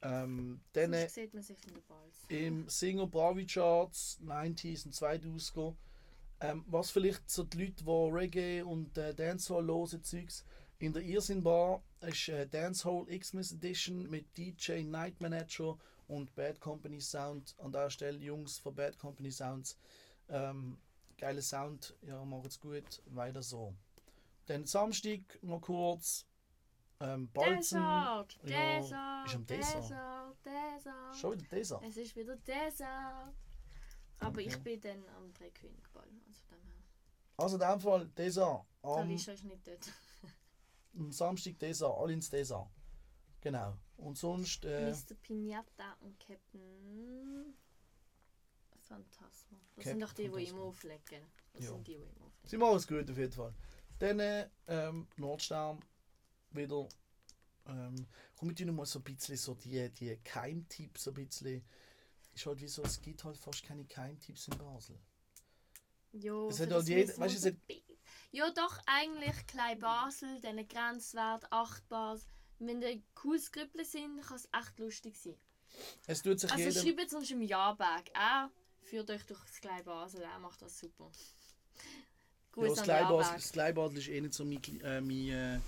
Ähm, 0.02 0.60
dann 0.72 1.08
sieht 1.08 1.34
man 1.34 1.42
sich 1.42 1.58
in 1.66 1.74
der 1.74 1.80
Balz. 1.82 2.24
im 2.28 2.68
Singer 2.68 3.06
Bravi 3.06 3.46
Charts 3.46 4.18
90s 4.24 4.86
und 4.86 4.94
2000er. 4.94 5.74
Ähm, 6.42 6.64
was 6.68 6.90
vielleicht 6.90 7.28
so 7.28 7.42
die 7.42 7.66
Leute, 7.66 7.84
die 7.84 8.16
Reggae 8.16 8.62
und 8.62 8.96
äh, 8.96 9.14
Dancehall 9.14 9.66
hören, 9.66 10.02
Zeugs, 10.02 10.44
in 10.78 10.94
der 10.94 11.02
Irrsinn 11.02 11.42
Bar 11.42 11.82
ist 12.00 12.28
äh, 12.28 12.46
Dancehall 12.46 13.04
Xmas 13.06 13.52
Edition 13.52 14.08
mit 14.08 14.24
DJ 14.38 14.84
Night 14.84 15.20
Manager 15.20 15.76
und 16.10 16.34
Bad 16.34 16.60
Company 16.60 17.00
Sound. 17.00 17.54
An 17.58 17.72
der 17.72 17.88
Stelle 17.90 18.18
Jungs 18.18 18.58
von 18.58 18.74
Bad 18.74 18.98
Company 18.98 19.30
Sounds. 19.30 19.76
Ähm, 20.28 20.78
geiler 21.16 21.42
Sound, 21.42 21.94
ja, 22.02 22.24
macht's 22.24 22.60
gut, 22.60 23.02
weiter 23.06 23.42
so. 23.42 23.74
Dann 24.46 24.66
Samstag 24.66 25.20
noch 25.42 25.60
kurz. 25.60 26.26
Ähm, 27.00 27.30
Balzen. 27.32 27.80
Desert! 27.80 28.38
Ja, 28.44 28.80
Desert! 28.80 29.26
ist 29.26 29.34
am 29.34 29.46
Desert. 29.46 29.82
Desert! 29.82 30.36
Desert! 30.44 31.16
Schon 31.16 31.32
wieder 31.40 31.56
dieser. 31.56 31.82
Es 31.82 31.96
ist 31.96 32.16
wieder 32.16 32.36
Desert! 32.36 33.34
Aber 34.18 34.38
Okay. 34.38 34.48
ich 34.48 34.58
bin 34.58 34.80
dann 34.82 35.02
am 35.16 35.32
Dreikönigball. 35.32 36.08
Also 36.26 36.42
dem 36.50 36.62
her. 36.62 36.82
Also 37.38 37.56
in 37.56 37.60
dem 37.60 37.80
Fall, 37.80 38.08
dieser 38.08 38.66
Der 38.82 38.90
am, 38.90 38.98
Alicia 38.98 39.32
ist 39.32 39.44
nicht 39.44 39.66
dort. 39.66 39.90
am 40.98 41.10
Samstag 41.12 41.58
Desa, 41.58 41.88
alle 41.90 42.12
ins 42.12 42.28
Desa. 42.28 42.68
Genau. 43.40 43.78
Und 44.00 44.16
sonst, 44.16 44.64
äh, 44.64 44.90
Mr. 44.90 45.14
Pinata 45.22 45.96
und 46.00 46.18
Captain 46.18 47.54
Phantasma. 48.82 49.58
Das 49.76 49.84
Captain 49.84 49.92
sind 49.92 50.00
doch 50.02 50.12
die, 50.12 50.28
die 50.30 50.48
immer 50.48 50.62
auflegen. 50.62 51.22
Das 51.52 51.64
Ja. 51.64 51.70
sind 51.72 51.86
die, 51.86 51.96
die 51.96 52.02
immer 52.02 52.26
auflegen. 52.26 52.48
sie 52.48 52.56
machen 52.56 52.76
es 52.76 52.86
gut 52.86 53.10
auf 53.10 53.16
jeden 53.18 53.32
Fall. 53.32 53.54
Dann 53.98 54.50
ähm, 54.66 55.06
Nordstern 55.16 55.80
wieder. 56.50 56.88
Ähm, 57.66 58.06
komm 58.36 58.48
mit 58.48 58.58
dir 58.58 58.72
mal 58.72 58.86
so 58.86 58.98
ein 58.98 59.02
bisschen 59.04 59.36
so 59.36 59.54
die, 59.54 59.88
die 59.90 60.16
Keimtipps 60.24 61.04
so 61.04 61.10
ein 61.10 61.14
bisschen. 61.14 61.62
Ist 62.32 62.46
halt 62.46 62.60
wie 62.60 62.68
so, 62.68 62.82
es 62.82 63.00
gibt 63.00 63.22
halt 63.24 63.36
fast 63.36 63.62
keine 63.62 63.84
Keimtipps 63.84 64.48
in 64.48 64.56
Basel. 64.58 64.98
Ja, 66.12 66.46
Es 66.48 66.58
hat 66.60 66.70
halt 66.72 66.88
jeder- 66.88 67.18
weißt 67.18 67.18
wir 67.18 67.26
es 67.38 67.44
hat- 67.46 67.82
Ja, 68.32 68.50
doch, 68.50 68.78
eigentlich 68.86 69.46
Klein 69.46 69.78
Basel, 69.78 70.40
diesen 70.40 70.66
Grenzwert 70.66 71.44
8 71.52 71.86
Bars. 71.88 72.26
Wenn 72.60 72.80
der 72.80 72.98
cooles 73.14 73.46
Skrippel 73.46 73.84
sind, 73.84 74.20
kann 74.22 74.36
es 74.36 74.48
echt 74.52 74.78
lustig 74.78 75.16
sein. 75.16 75.34
Es 76.06 76.22
tut 76.22 76.40
sich 76.40 76.50
Also 76.52 76.62
jedem... 76.64 76.98
schreibt 76.98 77.14
uns 77.14 77.30
im 77.30 77.42
Jahrberg. 77.42 78.10
Er 78.14 78.50
führt 78.82 79.10
euch 79.10 79.24
durch 79.24 79.40
das 79.40 79.60
Klein 79.60 79.84
Basel, 79.84 80.22
er 80.22 80.38
macht 80.38 80.60
das 80.62 80.78
super. 80.78 81.10
Ja, 81.10 81.82
Gruß 82.52 82.68
das 82.68 82.86
das 83.32 83.52
Kleinbadel 83.52 83.98
ist 83.98 84.08
eh 84.08 84.20
nicht 84.20 84.34
so 84.34 84.44
mein, 84.44 84.62
äh, 84.82 85.00
mein, 85.00 85.28
äh, 85.28 85.60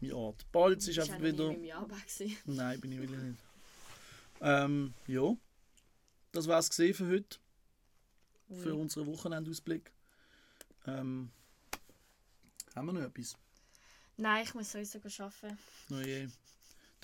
mein 0.00 0.12
Ort. 0.12 0.50
Balz 0.52 0.88
ist 0.88 0.98
Ich 0.98 1.02
einfach 1.02 1.22
wieder... 1.22 1.50
im 1.50 1.64
Jahrberg. 1.64 2.02
gewesen. 2.06 2.36
Nein, 2.44 2.80
bin 2.80 2.92
ich 2.92 2.98
wirklich 3.00 3.20
nicht. 3.20 3.38
Ähm, 4.40 4.94
ja. 5.06 5.36
Das 6.32 6.48
war 6.48 6.58
es 6.58 6.68
gesehen 6.68 6.94
für 6.94 7.08
heute. 7.08 7.38
Für 8.62 8.74
unseren 8.74 9.06
Wochenendausblick. 9.06 9.90
Ähm, 10.86 11.30
haben 12.74 12.86
wir 12.86 12.92
noch 12.92 13.00
etwas? 13.00 13.36
Nein, 14.16 14.44
ich 14.44 14.54
muss 14.54 14.70
sowieso 14.72 14.98
arbeiten. 14.98 15.58
Oh 15.90 16.00
je. 16.00 16.28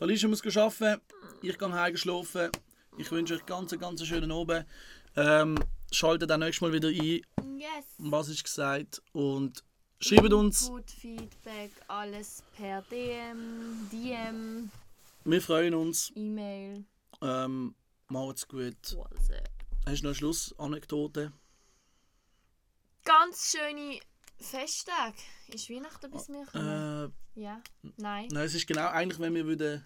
Alicia 0.00 0.28
muss 0.28 0.44
arbeiten. 0.56 1.00
Ich 1.42 1.58
gehe 1.58 1.72
heim 1.72 1.96
schlafen. 1.96 2.50
Ich 2.98 3.10
wünsche 3.10 3.34
euch 3.34 3.46
ganz, 3.46 3.76
ganz 3.78 4.04
schönen 4.06 4.30
Abend. 4.32 4.66
Ähm, 5.16 5.58
schaltet 5.92 6.30
auch 6.32 6.36
nächstes 6.38 6.60
Mal 6.62 6.72
wieder 6.72 6.88
ein, 6.88 7.20
Yes! 7.58 7.84
was 7.98 8.28
ist 8.28 8.44
gesagt. 8.44 9.02
Und 9.12 9.62
schreibt 10.00 10.32
uns. 10.32 10.68
Input, 10.68 10.90
Feedback, 10.90 11.70
alles 11.88 12.42
per 12.56 12.82
DM, 12.82 13.88
DM, 13.92 14.70
Wir 15.24 15.42
freuen 15.42 15.74
uns. 15.74 16.12
E-Mail, 16.14 16.84
Ähm, 17.22 17.74
macht's 18.08 18.46
gut. 18.48 18.96
WhatsApp. 18.96 19.50
Hast 19.86 20.00
du 20.00 20.04
noch 20.04 20.10
eine 20.10 20.14
Schlussanekdote? 20.14 21.32
Ganz 23.04 23.52
schöne 23.56 23.98
Festtage. 24.40 25.16
Ist 25.48 25.68
Weihnachten 25.70 26.10
bis 26.10 26.28
mir 26.28 26.44
kommen? 26.46 27.12
Äh, 27.36 27.40
Ja? 27.40 27.62
Nein? 27.96 28.28
nein, 28.32 28.44
es 28.46 28.54
ist 28.54 28.66
genau 28.66 28.88
eigentlich, 28.88 29.18
wenn 29.20 29.34
wir 29.34 29.46
würden. 29.46 29.84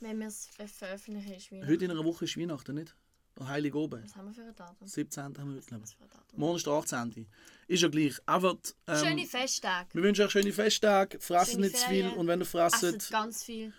Wenn 0.00 0.18
wir 0.18 0.26
es 0.26 0.48
ver- 0.56 0.66
veröffentlichen, 0.68 1.32
ist 1.34 1.50
Weihnachten. 1.52 1.72
Heute 1.72 1.84
in 1.84 1.90
einer 1.92 2.04
Woche 2.04 2.24
ist 2.24 2.36
Weihnachten, 2.36 2.74
nicht? 2.74 2.94
Heilig 3.40 3.74
oben. 3.74 4.04
Was 4.04 4.14
haben 4.14 4.26
wir 4.26 4.34
für 4.34 4.42
ein 4.42 4.54
Datum? 4.54 4.86
17. 4.86 5.22
haben 5.24 5.36
wir 5.48 5.56
heute, 5.56 5.66
glaube 5.66 5.84
ich. 5.86 6.36
Morgen 6.38 6.56
ist 6.56 6.66
der 6.66 6.72
18. 6.74 7.26
Ist 7.66 7.82
ja 7.82 7.88
gleich. 7.88 8.14
Einfach, 8.26 8.56
ähm, 8.86 8.96
Schöne 9.04 9.26
Festtage. 9.26 9.88
wir 9.94 10.02
wünschen 10.02 10.24
euch 10.26 10.30
schöne 10.32 10.52
Festtage. 10.52 11.18
Fressen 11.18 11.52
Schöne 11.52 11.66
nicht 11.68 11.78
zu 11.78 11.88
viel. 11.88 12.08
Und 12.10 12.26
wenn 12.26 12.40
ihr 12.40 12.44
fresset, 12.46 12.96
Esset 12.96 13.10
ganz 13.10 13.44
viel. 13.44 13.72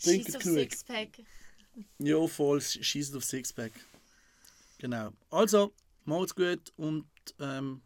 Trinkt 0.00 0.36
auf 0.36 0.42
genug. 0.42 0.58
Sixpack. 0.58 1.08
ja, 1.98 2.26
voll, 2.28 2.60
schießt 2.60 3.16
auf 3.16 3.24
Sixpack. 3.24 3.72
Genau. 4.78 5.10
Also, 5.30 5.72
macht's 6.04 6.34
gut 6.34 6.72
und 6.76 7.06
ähm, 7.40 7.82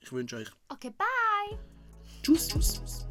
ich 0.00 0.12
wünsche 0.12 0.36
euch. 0.36 0.50
Okay, 0.68 0.90
bye! 0.90 1.58
Tschüss. 2.22 2.48
tschüss. 2.48 3.06